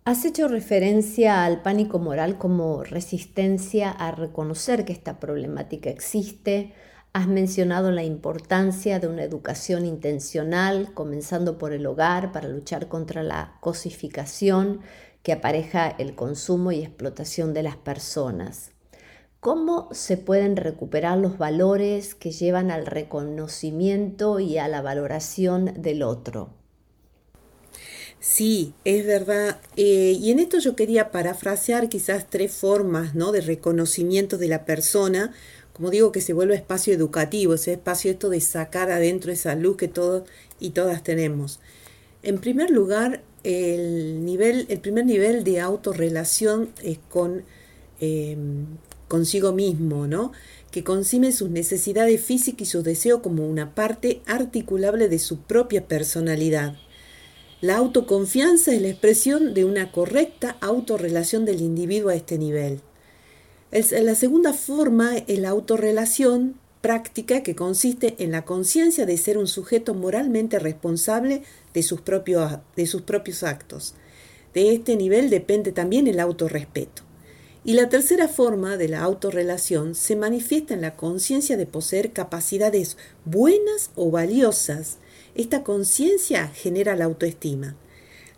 Has 0.05 0.25
hecho 0.25 0.49
referencia 0.49 1.45
al 1.45 1.63
pánico 1.63 1.99
moral 1.99 2.39
como 2.39 2.83
resistencia 2.85 3.91
a 3.91 4.13
reconocer 4.13 4.85
que 4.85 4.93
esta 4.93 5.21
problemática 5.21 5.91
existe. 5.91 6.73
Has 7.17 7.29
mencionado 7.29 7.93
la 7.93 8.05
importancia 8.05 8.99
de 8.99 9.09
una 9.09 9.25
educación 9.25 9.87
intencional, 9.87 10.93
comenzando 10.93 11.57
por 11.57 11.73
el 11.73 11.87
hogar, 11.87 12.31
para 12.31 12.47
luchar 12.47 12.89
contra 12.89 13.23
la 13.23 13.57
cosificación 13.61 14.83
que 15.23 15.33
apareja 15.33 15.89
el 15.89 16.15
consumo 16.15 16.73
y 16.73 16.83
explotación 16.83 17.55
de 17.55 17.63
las 17.63 17.77
personas. 17.77 18.73
¿Cómo 19.41 19.89
se 19.93 20.19
pueden 20.19 20.59
recuperar 20.59 21.17
los 21.17 21.39
valores 21.39 22.15
que 22.15 22.33
llevan 22.33 22.71
al 22.71 22.85
reconocimiento 22.85 24.39
y 24.39 24.59
a 24.59 24.69
la 24.69 24.83
valoración 24.83 25.73
del 25.81 26.03
otro? 26.03 26.51
Sí, 28.21 28.75
es 28.85 29.07
verdad. 29.07 29.61
Eh, 29.77 30.17
y 30.19 30.33
en 30.33 30.39
esto 30.41 30.59
yo 30.59 30.75
quería 30.75 31.11
parafrasear 31.11 31.89
quizás 31.89 32.29
tres 32.29 32.53
formas 32.53 33.15
¿no? 33.15 33.31
de 33.31 33.41
reconocimiento 33.41 34.37
de 34.37 34.49
la 34.49 34.65
persona, 34.65 35.33
como 35.77 35.91
digo, 35.91 36.11
que 36.11 36.23
se 36.23 36.33
vuelve 36.33 36.55
espacio 36.55 36.95
educativo, 36.95 37.53
ese 37.53 37.75
espacio 37.75 38.11
esto 38.11 38.31
de 38.31 38.41
sacar 38.41 38.91
adentro 38.91 39.31
esa 39.31 39.55
luz 39.55 39.77
que 39.77 39.89
todos 39.89 40.23
y 40.59 40.71
todas 40.71 41.03
tenemos. 41.03 41.61
En 42.23 42.39
primer 42.39 42.71
lugar, 42.71 43.23
el, 43.45 44.25
nivel, 44.25 44.65
el 44.71 44.81
primer 44.81 45.05
nivel 45.05 45.45
de 45.45 45.61
autorrelación 45.61 46.71
es 46.83 46.97
con 47.11 47.45
em, 48.01 48.65
consigo 49.07 49.53
mismo, 49.53 50.07
¿no? 50.07 50.33
que 50.71 50.83
concibe 50.83 51.31
sus 51.31 51.51
necesidades 51.51 52.23
físicas 52.23 52.63
y 52.63 52.71
sus 52.71 52.83
deseos 52.83 53.21
como 53.21 53.47
una 53.47 53.75
parte 53.75 54.23
articulable 54.25 55.11
de 55.11 55.19
su 55.19 55.41
propia 55.41 55.87
personalidad. 55.87 56.77
La 57.61 57.77
autoconfianza 57.77 58.73
es 58.73 58.81
la 58.81 58.89
expresión 58.89 59.53
de 59.53 59.67
una 59.67 59.93
correcta 59.93 60.57
autorrelación 60.63 61.45
del 61.45 61.61
individuo 61.61 62.09
a 62.09 62.15
este 62.15 62.39
nivel. 62.39 62.81
La 63.73 64.15
segunda 64.15 64.53
forma 64.53 65.17
es 65.19 65.39
la 65.39 65.51
autorrelación 65.51 66.55
práctica 66.81 67.43
que 67.43 67.57
consiste 67.57 68.15
en 68.19 68.31
la 68.31 68.45
conciencia 68.45 69.07
de 69.07 69.19
ser 69.19 69.39
un 69.39 69.49
sujeto 69.49 69.93
moralmente 69.93 70.59
responsable 70.59 71.43
de 71.75 71.83
sus, 71.83 72.01
propios, 72.01 72.59
de 72.77 72.87
sus 72.87 73.03
propios 73.03 73.43
actos. 73.43 73.95
De 74.55 74.73
este 74.73 74.97
nivel 74.97 75.31
depende 75.31 75.73
también 75.73 76.07
el 76.07 76.21
autorrespeto. 76.21 77.03
Y 77.65 77.75
la 77.75 77.89
tercera 77.89 78.29
forma 78.29 78.77
de 78.77 78.89
la 78.89 79.03
autorrelación 79.03 79.97
se 79.97 80.15
manifiesta 80.15 80.73
en 80.73 80.81
la 80.81 80.95
conciencia 80.95 81.57
de 81.57 81.67
poseer 81.67 82.13
capacidades 82.13 82.97
buenas 83.25 83.91
o 83.97 84.13
valiosas 84.13 84.99
esta 85.37 85.63
conciencia 85.65 86.49
genera 86.49 86.97
la 86.97 87.05
autoestima. 87.05 87.77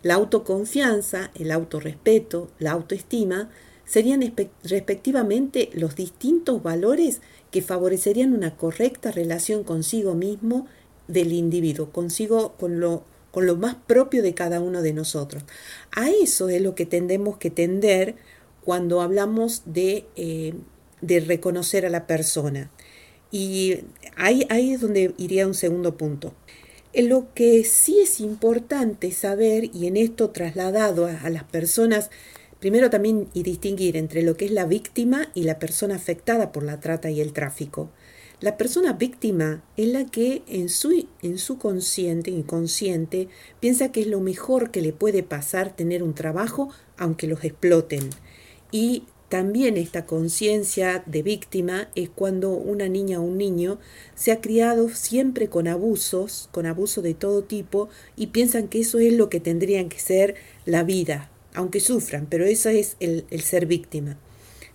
La 0.03 0.15
autoconfianza, 0.15 1.31
el 1.33 1.49
autorrespeto, 1.51 2.49
la 2.59 2.71
autoestima 2.71 3.49
serían 3.89 4.21
respectivamente 4.63 5.71
los 5.73 5.95
distintos 5.95 6.61
valores 6.61 7.21
que 7.49 7.63
favorecerían 7.63 8.35
una 8.35 8.55
correcta 8.55 9.11
relación 9.11 9.63
consigo 9.63 10.13
mismo 10.13 10.67
del 11.07 11.33
individuo, 11.33 11.89
consigo 11.89 12.53
con 12.59 12.79
lo, 12.79 13.03
con 13.31 13.47
lo 13.47 13.55
más 13.55 13.75
propio 13.87 14.21
de 14.21 14.35
cada 14.35 14.61
uno 14.61 14.83
de 14.83 14.93
nosotros. 14.93 15.43
A 15.91 16.11
eso 16.11 16.49
es 16.49 16.61
lo 16.61 16.75
que 16.75 16.85
tendemos 16.85 17.37
que 17.37 17.49
tender 17.49 18.15
cuando 18.63 19.01
hablamos 19.01 19.63
de, 19.65 20.05
eh, 20.15 20.53
de 21.01 21.19
reconocer 21.21 21.87
a 21.87 21.89
la 21.89 22.05
persona. 22.05 22.69
Y 23.31 23.79
ahí, 24.15 24.45
ahí 24.49 24.73
es 24.73 24.81
donde 24.81 25.15
iría 25.17 25.47
un 25.47 25.55
segundo 25.55 25.97
punto. 25.97 26.35
Lo 26.93 27.33
que 27.33 27.63
sí 27.63 28.01
es 28.01 28.19
importante 28.19 29.11
saber, 29.11 29.71
y 29.73 29.87
en 29.87 29.97
esto 29.97 30.29
trasladado 30.29 31.07
a, 31.07 31.29
las 31.31 31.43
personas, 31.43 32.11
primero 32.59 32.89
también 32.89 33.29
y 33.33 33.43
distinguir 33.43 33.97
entre 33.97 34.21
lo 34.21 34.35
que 34.35 34.45
es 34.45 34.51
la 34.51 34.65
víctima 34.65 35.29
y 35.33 35.43
la 35.43 35.59
persona 35.59 35.95
afectada 35.95 36.51
por 36.51 36.63
la 36.63 36.79
trata 36.79 37.09
y 37.09 37.21
el 37.21 37.33
tráfico. 37.33 37.89
La 38.41 38.55
persona 38.55 38.93
víctima 38.93 39.63
es 39.75 39.89
la 39.89 40.05
que 40.05 40.43
en 40.47 40.69
su, 40.69 41.07
en 41.21 41.37
su 41.37 41.57
consciente, 41.57 42.31
inconsciente, 42.31 43.27
piensa 43.59 43.91
que 43.91 44.01
es 44.01 44.07
lo 44.07 44.21
mejor 44.21 44.71
que 44.71 44.81
le 44.81 44.93
puede 44.93 45.23
pasar 45.23 45.75
tener 45.75 46.03
un 46.03 46.13
trabajo 46.13 46.69
aunque 46.97 47.27
los 47.27 47.43
exploten. 47.43 48.09
Y 48.71 49.03
también 49.27 49.77
esta 49.77 50.05
conciencia 50.05 51.03
de 51.05 51.21
víctima 51.21 51.89
es 51.95 52.09
cuando 52.09 52.51
una 52.51 52.87
niña 52.87 53.19
o 53.19 53.23
un 53.23 53.37
niño 53.37 53.77
se 54.15 54.31
ha 54.31 54.41
criado 54.41 54.89
siempre 54.89 55.49
con 55.49 55.67
abusos, 55.67 56.49
con 56.51 56.65
abuso 56.65 57.01
de 57.01 57.13
todo 57.13 57.43
tipo, 57.43 57.89
y 58.15 58.27
piensan 58.27 58.69
que 58.69 58.79
eso 58.79 58.99
es 58.99 59.13
lo 59.13 59.29
que 59.29 59.39
tendrían 59.39 59.89
que 59.89 59.99
ser 59.99 60.35
la 60.65 60.83
vida, 60.83 61.29
aunque 61.53 61.79
sufran, 61.79 62.27
pero 62.29 62.45
eso 62.45 62.69
es 62.69 62.95
el, 62.99 63.25
el 63.29 63.41
ser 63.41 63.65
víctima. 63.65 64.17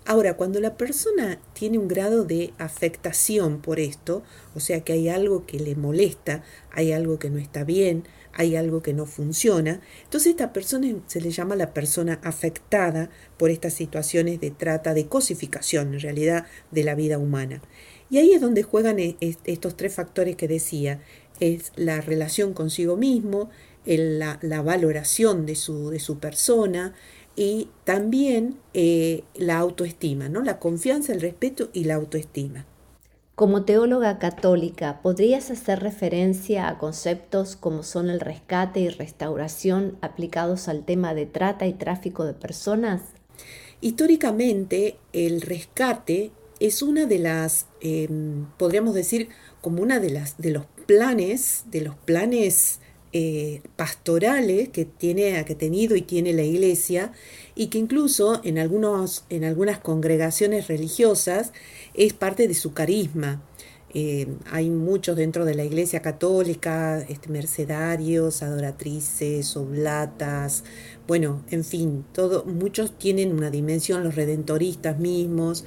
Ahora, 0.06 0.36
cuando 0.36 0.60
la 0.60 0.76
persona 0.76 1.40
tiene 1.54 1.78
un 1.78 1.88
grado 1.88 2.24
de 2.24 2.52
afectación 2.58 3.62
por 3.62 3.80
esto, 3.80 4.22
o 4.54 4.60
sea 4.60 4.82
que 4.82 4.92
hay 4.92 5.08
algo 5.08 5.46
que 5.46 5.58
le 5.58 5.76
molesta, 5.76 6.44
hay 6.70 6.92
algo 6.92 7.18
que 7.18 7.30
no 7.30 7.38
está 7.38 7.64
bien, 7.64 8.04
hay 8.34 8.54
algo 8.54 8.82
que 8.82 8.92
no 8.92 9.06
funciona, 9.06 9.80
entonces 10.02 10.32
esta 10.32 10.52
persona 10.52 10.94
se 11.06 11.22
le 11.22 11.30
llama 11.30 11.56
la 11.56 11.72
persona 11.72 12.20
afectada 12.22 13.08
por 13.38 13.50
estas 13.50 13.72
situaciones 13.72 14.40
de 14.40 14.50
trata, 14.50 14.92
de 14.92 15.06
cosificación 15.06 15.94
en 15.94 16.00
realidad 16.00 16.46
de 16.70 16.84
la 16.84 16.94
vida 16.94 17.16
humana. 17.16 17.62
Y 18.10 18.18
ahí 18.18 18.32
es 18.32 18.42
donde 18.42 18.62
juegan 18.62 18.98
e, 18.98 19.16
estos 19.44 19.74
tres 19.74 19.94
factores 19.94 20.36
que 20.36 20.48
decía, 20.48 21.00
es 21.40 21.72
la 21.76 22.02
relación 22.02 22.52
consigo 22.52 22.96
mismo, 22.98 23.48
la, 23.86 24.38
la, 24.42 24.62
valoración 24.62 25.46
de 25.46 25.56
su, 25.56 25.90
de 25.90 26.00
su 26.00 26.18
persona, 26.18 26.94
y 27.36 27.68
también 27.84 28.58
eh, 28.74 29.24
la 29.34 29.58
autoestima, 29.58 30.28
¿no? 30.28 30.42
La 30.42 30.58
confianza, 30.58 31.12
el 31.12 31.20
respeto 31.20 31.70
y 31.72 31.84
la 31.84 31.94
autoestima. 31.94 32.66
Como 33.34 33.64
teóloga 33.64 34.20
católica, 34.20 35.00
¿podrías 35.02 35.50
hacer 35.50 35.80
referencia 35.80 36.68
a 36.68 36.78
conceptos 36.78 37.56
como 37.56 37.82
son 37.82 38.08
el 38.08 38.20
rescate 38.20 38.78
y 38.78 38.88
restauración 38.88 39.98
aplicados 40.02 40.68
al 40.68 40.84
tema 40.84 41.14
de 41.14 41.26
trata 41.26 41.66
y 41.66 41.72
tráfico 41.72 42.24
de 42.24 42.34
personas? 42.34 43.02
Históricamente, 43.80 44.98
el 45.12 45.40
rescate 45.40 46.30
es 46.60 46.80
una 46.80 47.06
de 47.06 47.18
las, 47.18 47.66
em, 47.80 48.46
podríamos 48.56 48.94
decir, 48.94 49.28
como 49.60 49.82
una 49.82 49.98
de 49.98 50.10
las 50.10 50.38
de 50.38 50.52
los 50.52 50.66
planes, 50.86 51.64
de 51.72 51.80
los 51.80 51.96
planes 51.96 52.78
eh, 53.16 53.62
pastorales 53.76 54.70
que, 54.70 54.84
tiene, 54.84 55.44
que 55.44 55.52
ha 55.52 55.56
tenido 55.56 55.94
y 55.94 56.02
tiene 56.02 56.32
la 56.32 56.42
iglesia 56.42 57.12
y 57.54 57.68
que 57.68 57.78
incluso 57.78 58.40
en, 58.42 58.58
algunos, 58.58 59.24
en 59.30 59.44
algunas 59.44 59.78
congregaciones 59.78 60.66
religiosas 60.66 61.52
es 61.94 62.12
parte 62.12 62.48
de 62.48 62.54
su 62.54 62.72
carisma. 62.72 63.40
Eh, 63.94 64.26
hay 64.50 64.68
muchos 64.68 65.14
dentro 65.14 65.44
de 65.44 65.54
la 65.54 65.62
iglesia 65.62 66.02
católica, 66.02 67.02
este, 67.08 67.28
mercedarios, 67.28 68.42
adoratrices, 68.42 69.56
oblatas, 69.56 70.64
bueno, 71.06 71.44
en 71.52 71.62
fin, 71.62 72.04
muchos 72.46 72.98
tienen 72.98 73.32
una 73.32 73.50
dimensión, 73.50 74.02
los 74.02 74.16
redentoristas 74.16 74.98
mismos 74.98 75.64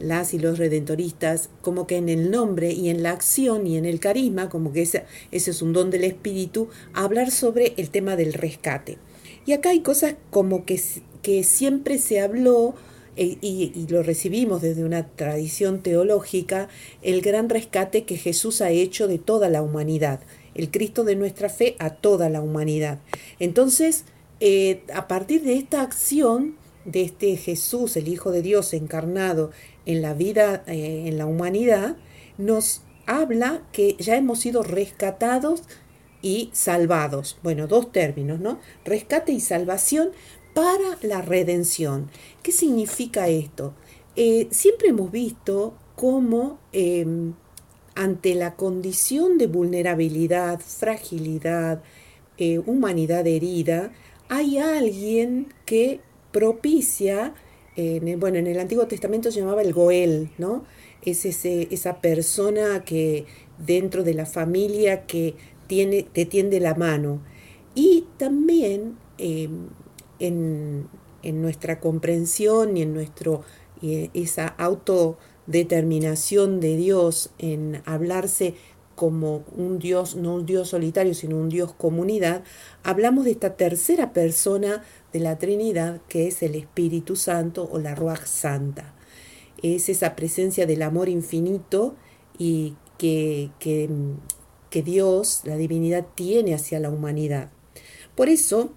las 0.00 0.34
y 0.34 0.38
los 0.38 0.58
redentoristas, 0.58 1.50
como 1.62 1.86
que 1.86 1.96
en 1.96 2.08
el 2.08 2.30
nombre 2.30 2.72
y 2.72 2.88
en 2.88 3.02
la 3.02 3.10
acción 3.10 3.66
y 3.66 3.76
en 3.76 3.84
el 3.84 4.00
carisma, 4.00 4.48
como 4.48 4.72
que 4.72 4.82
ese, 4.82 5.04
ese 5.30 5.52
es 5.52 5.62
un 5.62 5.72
don 5.72 5.90
del 5.90 6.04
espíritu, 6.04 6.68
hablar 6.92 7.30
sobre 7.30 7.74
el 7.76 7.90
tema 7.90 8.16
del 8.16 8.32
rescate. 8.32 8.98
Y 9.46 9.52
acá 9.52 9.70
hay 9.70 9.80
cosas 9.80 10.16
como 10.30 10.64
que, 10.64 10.80
que 11.22 11.44
siempre 11.44 11.98
se 11.98 12.20
habló 12.20 12.74
eh, 13.16 13.36
y, 13.40 13.86
lo 13.88 14.02
recibimos 14.02 14.62
desde 14.62 14.84
una 14.84 15.06
tradición 15.06 15.82
teológica, 15.82 16.68
el 17.02 17.20
gran 17.20 17.48
rescate 17.48 18.04
que 18.04 18.16
Jesús 18.16 18.60
ha 18.60 18.70
hecho 18.70 19.08
de 19.08 19.18
toda 19.18 19.48
la 19.48 19.62
humanidad, 19.62 20.20
el 20.54 20.70
Cristo 20.70 21.04
de 21.04 21.16
nuestra 21.16 21.48
fe 21.48 21.76
a 21.80 21.90
toda 21.90 22.30
la 22.30 22.40
humanidad. 22.40 22.98
Entonces, 23.38 24.04
eh, 24.40 24.82
a 24.94 25.08
partir 25.08 25.42
de 25.42 25.54
esta 25.54 25.82
acción 25.82 26.56
de 26.84 27.02
este 27.02 27.36
Jesús, 27.36 27.96
el 27.96 28.08
Hijo 28.08 28.30
de 28.30 28.42
Dios 28.42 28.72
encarnado 28.72 29.50
en 29.92 30.02
la 30.02 30.14
vida, 30.14 30.62
eh, 30.66 31.04
en 31.06 31.18
la 31.18 31.26
humanidad, 31.26 31.96
nos 32.38 32.82
habla 33.06 33.62
que 33.72 33.96
ya 33.98 34.16
hemos 34.16 34.40
sido 34.40 34.62
rescatados 34.62 35.62
y 36.22 36.50
salvados. 36.52 37.38
Bueno, 37.42 37.66
dos 37.66 37.92
términos, 37.92 38.40
¿no? 38.40 38.60
Rescate 38.84 39.32
y 39.32 39.40
salvación 39.40 40.10
para 40.54 40.98
la 41.02 41.22
redención. 41.22 42.10
¿Qué 42.42 42.52
significa 42.52 43.28
esto? 43.28 43.74
Eh, 44.16 44.48
siempre 44.50 44.88
hemos 44.88 45.10
visto 45.10 45.74
cómo 45.96 46.58
em, 46.72 47.34
ante 47.94 48.34
la 48.34 48.54
condición 48.54 49.38
de 49.38 49.46
vulnerabilidad, 49.46 50.60
fragilidad, 50.60 51.82
eh, 52.38 52.58
humanidad 52.58 53.26
herida, 53.26 53.92
hay 54.28 54.58
alguien 54.58 55.52
que 55.66 56.00
propicia 56.32 57.34
en 57.80 58.20
bueno, 58.20 58.38
en 58.38 58.46
el 58.46 58.60
Antiguo 58.60 58.86
Testamento 58.86 59.30
se 59.30 59.40
llamaba 59.40 59.62
el 59.62 59.72
Goel, 59.72 60.30
¿no? 60.38 60.64
Es 61.02 61.24
esa 61.24 62.00
persona 62.00 62.84
que 62.84 63.24
dentro 63.58 64.04
de 64.04 64.14
la 64.14 64.26
familia 64.26 65.06
que 65.06 65.34
tiene, 65.66 66.02
te 66.02 66.26
tiende 66.26 66.60
la 66.60 66.74
mano. 66.74 67.20
Y 67.74 68.06
también 68.18 68.96
em, 69.18 69.68
en, 70.18 70.88
nuestra 71.22 71.80
comprensión 71.80 72.76
y 72.76 72.82
en 72.82 72.92
nuestro, 72.92 73.44
esa 73.82 74.46
autodeterminación 74.46 76.60
de 76.60 76.76
Dios 76.76 77.30
en 77.38 77.80
hablarse 77.86 78.54
como 79.00 79.44
un 79.56 79.78
Dios, 79.78 80.14
no 80.14 80.34
un 80.34 80.44
Dios 80.44 80.68
solitario, 80.68 81.14
sino 81.14 81.38
un 81.38 81.48
Dios 81.48 81.72
comunidad, 81.72 82.42
hablamos 82.82 83.24
de 83.24 83.30
esta 83.30 83.56
tercera 83.56 84.12
persona 84.12 84.84
de 85.12 85.20
la 85.20 85.38
Trinidad, 85.38 86.00
que 86.08 86.28
es 86.28 86.42
el 86.42 86.54
Espíritu 86.54 87.16
Santo 87.16 87.68
o 87.70 87.78
la 87.78 87.94
Ruach 87.94 88.26
Santa. 88.26 88.94
Es 89.62 89.88
esa 89.88 90.16
presencia 90.16 90.66
del 90.66 90.82
amor 90.82 91.08
infinito 91.08 91.96
y 92.38 92.76
que, 92.98 93.50
que, 93.58 93.88
que 94.70 94.82
Dios, 94.82 95.42
la 95.44 95.56
divinidad, 95.56 96.06
tiene 96.14 96.54
hacia 96.54 96.80
la 96.80 96.90
humanidad. 96.90 97.50
Por 98.14 98.28
eso, 98.28 98.72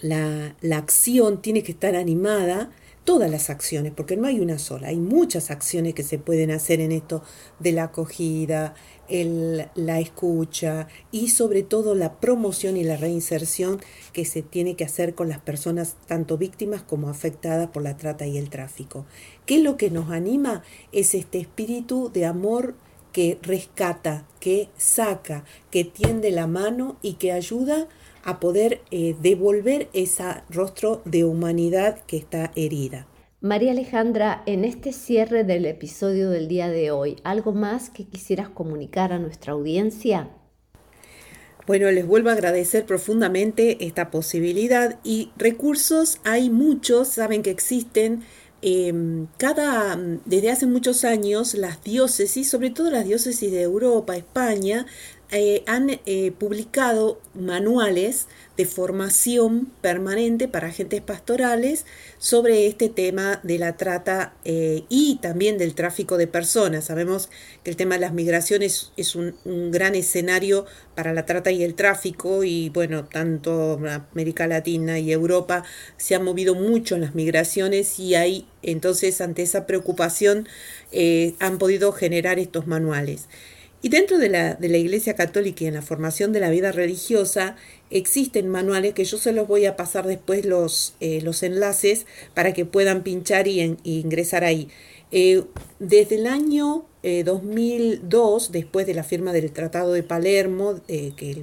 la, 0.00 0.56
la 0.60 0.78
acción 0.78 1.40
tiene 1.40 1.62
que 1.62 1.72
estar 1.72 1.96
animada 1.96 2.70
todas 3.06 3.30
las 3.30 3.50
acciones, 3.50 3.92
porque 3.96 4.16
no 4.16 4.26
hay 4.26 4.40
una 4.40 4.58
sola, 4.58 4.88
hay 4.88 4.98
muchas 4.98 5.50
acciones 5.50 5.94
que 5.94 6.02
se 6.02 6.18
pueden 6.18 6.50
hacer 6.50 6.80
en 6.80 6.90
esto 6.90 7.22
de 7.60 7.72
la 7.72 7.84
acogida, 7.84 8.74
el, 9.08 9.68
la 9.74 10.00
escucha 10.00 10.88
y 11.10 11.28
sobre 11.28 11.62
todo 11.62 11.94
la 11.94 12.20
promoción 12.20 12.76
y 12.76 12.84
la 12.84 12.96
reinserción 12.96 13.80
que 14.12 14.24
se 14.24 14.42
tiene 14.42 14.76
que 14.76 14.84
hacer 14.84 15.14
con 15.14 15.28
las 15.28 15.38
personas 15.38 15.96
tanto 16.06 16.38
víctimas 16.38 16.82
como 16.82 17.08
afectadas 17.08 17.70
por 17.70 17.82
la 17.82 17.96
trata 17.96 18.26
y 18.26 18.38
el 18.38 18.50
tráfico. 18.50 19.06
¿Qué 19.44 19.56
es 19.56 19.62
lo 19.62 19.76
que 19.76 19.90
nos 19.90 20.10
anima? 20.10 20.62
Es 20.92 21.14
este 21.14 21.38
espíritu 21.38 22.10
de 22.12 22.26
amor 22.26 22.74
que 23.12 23.38
rescata, 23.42 24.26
que 24.40 24.68
saca, 24.76 25.44
que 25.70 25.84
tiende 25.84 26.30
la 26.30 26.46
mano 26.46 26.96
y 27.00 27.14
que 27.14 27.32
ayuda 27.32 27.88
a 28.24 28.40
poder 28.40 28.82
eh, 28.90 29.16
devolver 29.22 29.88
ese 29.92 30.24
rostro 30.50 31.00
de 31.04 31.24
humanidad 31.24 32.04
que 32.06 32.16
está 32.16 32.52
herida. 32.56 33.06
María 33.46 33.70
Alejandra, 33.70 34.42
en 34.46 34.64
este 34.64 34.92
cierre 34.92 35.44
del 35.44 35.66
episodio 35.66 36.30
del 36.30 36.48
día 36.48 36.68
de 36.68 36.90
hoy, 36.90 37.16
¿algo 37.22 37.52
más 37.52 37.90
que 37.90 38.04
quisieras 38.04 38.48
comunicar 38.48 39.12
a 39.12 39.20
nuestra 39.20 39.52
audiencia? 39.52 40.30
Bueno, 41.64 41.88
les 41.92 42.04
vuelvo 42.04 42.30
a 42.30 42.32
agradecer 42.32 42.86
profundamente 42.86 43.86
esta 43.86 44.10
posibilidad 44.10 44.98
y 45.04 45.30
recursos 45.36 46.18
hay 46.24 46.50
muchos, 46.50 47.06
saben 47.08 47.44
que 47.44 47.50
existen. 47.50 48.24
Em, 48.62 49.28
cada, 49.36 49.96
desde 50.24 50.50
hace 50.50 50.66
muchos 50.66 51.04
años, 51.04 51.54
las 51.54 51.84
diócesis, 51.84 52.50
sobre 52.50 52.70
todo 52.70 52.90
las 52.90 53.04
diócesis 53.04 53.52
de 53.52 53.62
Europa, 53.62 54.16
España, 54.16 54.86
eh, 55.32 55.64
han 55.66 55.90
eh, 56.06 56.30
publicado 56.38 57.20
manuales 57.34 58.28
de 58.56 58.64
formación 58.64 59.66
permanente 59.80 60.46
para 60.46 60.68
agentes 60.68 61.00
pastorales 61.00 61.84
sobre 62.18 62.68
este 62.68 62.88
tema 62.88 63.40
de 63.42 63.58
la 63.58 63.76
trata 63.76 64.34
eh, 64.44 64.84
y 64.88 65.18
también 65.20 65.58
del 65.58 65.74
tráfico 65.74 66.16
de 66.16 66.28
personas. 66.28 66.84
Sabemos 66.84 67.28
que 67.64 67.70
el 67.70 67.76
tema 67.76 67.96
de 67.96 68.02
las 68.02 68.12
migraciones 68.12 68.92
es 68.96 69.16
un, 69.16 69.34
un, 69.44 69.72
gran 69.72 69.96
escenario 69.96 70.64
para 70.94 71.12
la 71.12 71.26
trata 71.26 71.50
y 71.50 71.64
el 71.64 71.74
tráfico 71.74 72.44
y 72.44 72.68
bueno, 72.68 73.06
tanto 73.06 73.80
América 74.12 74.46
Latina 74.46 75.00
y 75.00 75.10
Europa 75.10 75.64
se 75.96 76.14
han 76.14 76.22
movido 76.22 76.54
mucho 76.54 76.94
en 76.94 77.00
las 77.00 77.16
migraciones 77.16 77.98
y 77.98 78.14
ahí 78.14 78.46
entonces 78.62 79.20
ante 79.20 79.42
esa 79.42 79.66
preocupación 79.66 80.48
han 81.40 81.58
podido 81.58 81.92
generar 81.92 82.38
estos 82.38 82.66
manuales. 82.68 83.26
Y 83.86 83.88
dentro 83.88 84.18
de 84.18 84.28
la, 84.28 84.54
de 84.54 84.68
la 84.68 84.78
Iglesia 84.78 85.14
Católica 85.14 85.62
y 85.62 85.68
en 85.68 85.74
la 85.74 85.80
formación 85.80 86.32
de 86.32 86.40
la 86.40 86.50
vida 86.50 86.72
religiosa 86.72 87.54
existen 87.88 88.48
manuales 88.48 88.94
que 88.94 89.04
yo 89.04 89.16
se 89.16 89.30
los 89.30 89.46
voy 89.46 89.64
a 89.64 89.76
pasar 89.76 90.08
después 90.08 90.44
los, 90.44 90.96
eh, 90.98 91.20
los 91.22 91.44
enlaces 91.44 92.04
para 92.34 92.52
que 92.52 92.64
puedan 92.64 93.04
pinchar 93.04 93.46
y, 93.46 93.76
ingresar 93.84 94.42
ahí. 94.42 94.66
Eh, 95.12 95.44
desde 95.78 96.16
el 96.16 96.26
año 96.26 96.86
2002, 97.04 98.50
después 98.50 98.88
de 98.88 98.94
la 98.94 99.04
firma 99.04 99.32
del 99.32 99.52
Tratado 99.52 99.92
de 99.92 100.02
Palermo, 100.02 100.80
que 100.88 101.36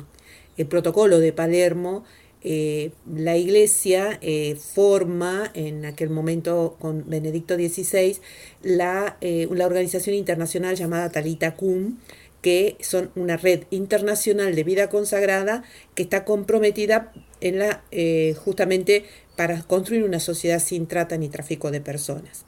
el, 0.58 0.66
protocolo 0.68 1.20
de 1.20 1.32
Palermo, 1.32 2.04
la 2.44 3.38
Iglesia 3.38 4.20
forma 4.60 5.50
en 5.54 5.86
aquel 5.86 6.10
momento 6.10 6.76
con 6.82 7.10
Benedicto 7.10 7.56
XVI 7.56 8.18
la, 8.62 9.16
la 9.22 9.66
organización 9.66 10.18
internacional 10.18 10.76
llamada 10.76 11.10
Talita 11.10 11.56
Cum, 11.56 11.96
que 12.44 12.76
son 12.82 13.10
una 13.16 13.38
red 13.38 13.64
internacional 13.72 14.54
de 14.54 14.66
vida 14.66 14.90
consagrada 14.90 15.64
que 15.96 16.04
está 16.04 16.26
comprometida 16.26 17.14
en 17.40 17.58
la, 17.58 17.84
eh, 17.92 18.36
justamente 18.38 19.06
para 19.38 19.64
construir 19.64 20.04
una 20.04 20.20
sociedad 20.20 20.60
sin 20.60 20.86
trata 20.86 21.18
ni 21.18 21.30
tráfico 21.30 21.72
de 21.72 21.80
personas. 21.80 22.46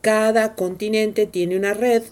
Cada 0.00 0.54
continente 0.54 1.26
tiene 1.26 1.56
una 1.56 1.74
red, 1.74 2.04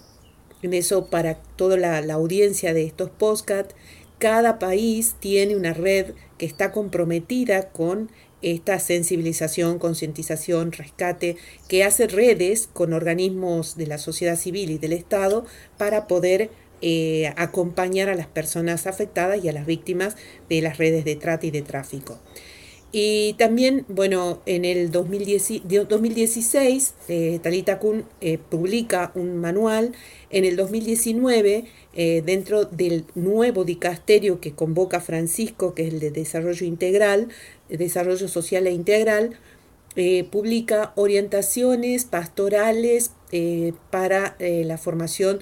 en 0.61 0.73
eso 0.73 1.05
para 1.05 1.35
toda 1.55 1.77
la, 1.77 1.99
audiencia 2.13 2.73
de 2.73 2.83
estos 2.83 3.09
postcats, 3.09 3.73
cada 4.19 4.59
país 4.59 5.15
tiene 5.19 5.55
una 5.55 5.73
red 5.73 6.13
que 6.37 6.45
está 6.45 6.73
comprometida 6.73 7.69
con 7.69 8.11
esta 8.41 8.79
sensibilización, 8.79 9.79
concientización, 9.79 10.73
rescate, 10.73 11.37
que 11.67 11.83
hace 11.83 12.07
redes 12.07 12.67
con 12.71 12.91
organismos 12.91 13.77
de 13.77 13.87
la 13.87 13.97
sociedad 13.97 14.35
civil 14.35 14.71
y 14.71 14.77
del 14.77 14.93
Estado 14.93 15.45
para 15.77 16.07
poder 16.07 16.49
eh, 16.83 17.31
acompañar 17.37 18.09
a 18.09 18.15
las 18.15 18.25
personas 18.25 18.87
afectadas 18.87 19.43
y 19.43 19.49
a 19.49 19.51
las 19.51 19.67
víctimas 19.67 20.15
de 20.49 20.61
las 20.61 20.79
redes 20.79 21.05
de 21.05 21.15
trata 21.15 21.45
y 21.45 21.51
de 21.51 21.61
tráfico. 21.61 22.17
Y 22.91 23.33
también, 23.33 23.85
bueno, 23.87 24.41
en 24.47 24.65
el 24.65 24.89
2016, 24.89 26.95
eh, 27.07 27.39
Talita 27.41 27.77
Kun 27.77 28.05
eh, 28.19 28.39
publica 28.39 29.11
un 29.13 29.37
manual. 29.37 29.93
En 30.31 30.43
el 30.43 30.55
2019, 30.55 31.65
dentro 32.25 32.65
del 32.65 33.05
nuevo 33.15 33.63
dicasterio 33.63 34.41
que 34.41 34.53
convoca 34.53 35.01
Francisco, 35.01 35.75
que 35.75 35.87
es 35.87 35.93
el 35.93 35.99
de 35.99 36.09
Desarrollo 36.09 36.65
Integral, 36.65 37.27
Desarrollo 37.69 38.27
Social 38.27 38.65
e 38.65 38.71
Integral, 38.71 39.37
publica 40.31 40.93
orientaciones 40.95 42.05
pastorales 42.05 43.11
para 43.89 44.37
la 44.39 44.77
formación 44.77 45.41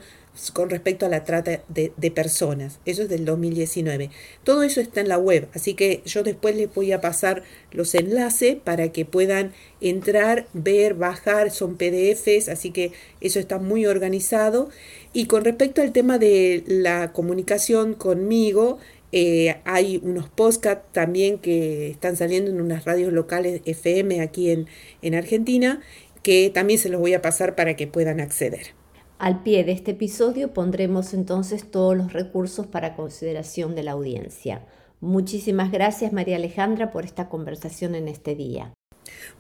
con 0.54 0.70
respecto 0.70 1.06
a 1.06 1.10
la 1.10 1.24
trata 1.24 1.62
de, 1.68 2.12
personas. 2.12 2.80
Eso 2.86 3.04
es 3.04 3.10
del 3.10 3.26
2019. 3.26 4.10
Todo 4.44 4.64
eso 4.64 4.82
está 4.82 5.02
en 5.02 5.10
la 5.10 5.18
web, 5.18 5.48
así 5.54 5.74
que 5.74 6.02
yo 6.06 6.24
después 6.24 6.56
les 6.56 6.74
voy 6.74 6.92
a 6.92 7.02
pasar 7.02 7.44
los 7.72 7.94
enlaces 7.94 8.56
para 8.56 8.90
que 8.92 9.06
puedan 9.06 9.54
entrar, 9.82 10.48
ver, 10.54 10.96
bajar, 10.96 11.52
son 11.52 11.78
PDFs, 11.78 12.50
así 12.50 12.72
que 12.72 12.94
eso 13.22 13.40
está 13.40 13.60
muy 13.60 13.86
organizado. 13.86 14.70
Y 15.14 15.26
con 15.26 15.44
respecto 15.44 15.82
al 15.82 15.92
tema 15.92 16.18
de 16.18 16.64
la 16.68 17.12
comunicación 17.12 17.94
conmigo, 17.94 18.80
eh, 19.12 19.58
hay 19.66 20.00
unos 20.04 20.30
podcasts 20.30 20.86
también 20.92 21.40
que 21.40 21.90
están 21.90 22.16
saliendo 22.16 22.52
en 22.52 22.62
unas 22.62 22.86
radios 22.86 23.12
locales 23.12 23.62
FM 23.66 24.22
aquí 24.22 24.52
en, 24.52 24.68
en 25.02 25.16
Argentina, 25.16 25.82
que 26.24 26.52
también 26.54 26.80
se 26.80 26.90
los 26.90 27.00
voy 27.00 27.14
a 27.14 27.22
pasar 27.22 27.56
para 27.56 27.76
que 27.76 27.88
puedan 27.88 28.20
acceder. 28.20 28.79
Al 29.20 29.44
pie 29.44 29.66
de 29.66 29.74
este 29.74 29.92
episodio 29.92 30.54
pondremos 30.54 31.14
entonces 31.14 31.70
todos 31.70 31.96
los 31.96 32.14
recursos 32.14 32.68
para 32.68 32.96
consideración 32.96 33.76
de 33.76 33.84
la 33.84 33.92
audiencia. 33.92 34.66
Muchísimas 35.02 35.74
gracias 35.74 36.14
María 36.14 36.38
Alejandra 36.38 36.90
por 36.90 37.04
esta 37.04 37.28
conversación 37.28 37.96
en 37.96 38.08
este 38.08 38.34
día. 38.36 38.74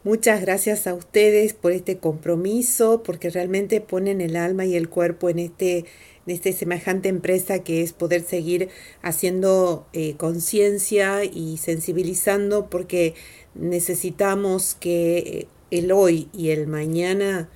Muchas 0.04 0.42
gracias 0.42 0.86
a 0.86 0.94
ustedes 0.94 1.54
por 1.54 1.72
este 1.72 1.98
compromiso, 1.98 3.04
porque 3.04 3.30
realmente 3.30 3.80
ponen 3.80 4.20
el 4.20 4.36
alma 4.36 4.66
y 4.66 4.76
el 4.76 4.90
cuerpo 4.90 5.30
en 5.30 5.40
este, 5.40 5.78
en 5.78 5.86
este 6.34 6.52
semejante 6.52 7.08
empresa 7.08 7.60
que 7.60 7.82
es 7.82 7.94
poder 7.94 8.24
seguir 8.24 8.68
haciendo 9.02 9.88
eh, 9.94 10.16
conciencia 10.18 11.24
y 11.24 11.56
sensibilizando, 11.56 12.70
porque 12.70 13.14
necesitamos 13.56 14.76
que 14.76 15.48
el 15.72 15.94
hoy 15.94 16.28
y 16.34 16.50
el 16.50 16.68
mañana 16.68 17.50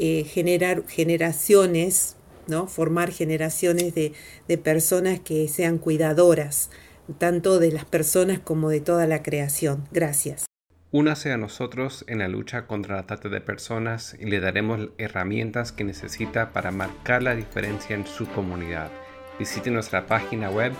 eh, 0.00 0.24
generar 0.24 0.86
generaciones, 0.88 2.16
¿no? 2.48 2.66
formar 2.66 3.12
generaciones 3.12 3.94
de, 3.94 4.14
de 4.48 4.58
personas 4.58 5.20
que 5.20 5.46
sean 5.46 5.76
cuidadoras, 5.78 6.70
tanto 7.18 7.58
de 7.58 7.70
las 7.70 7.84
personas 7.84 8.38
como 8.38 8.70
de 8.70 8.80
toda 8.80 9.06
la 9.06 9.22
creación. 9.22 9.86
Gracias. 9.92 10.46
Únase 10.90 11.30
a 11.32 11.36
nosotros 11.36 12.04
en 12.08 12.18
la 12.18 12.28
lucha 12.28 12.66
contra 12.66 12.96
la 12.96 13.04
trata 13.04 13.28
de 13.28 13.40
personas 13.40 14.16
y 14.18 14.24
le 14.24 14.40
daremos 14.40 14.88
herramientas 14.98 15.70
que 15.70 15.84
necesita 15.84 16.52
para 16.52 16.72
marcar 16.72 17.22
la 17.22 17.36
diferencia 17.36 17.94
en 17.94 18.06
su 18.06 18.26
comunidad. 18.26 18.90
Visite 19.38 19.70
nuestra 19.70 20.06
página 20.06 20.50
web 20.50 20.72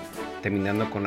terminando 0.43 0.91
con 0.91 1.05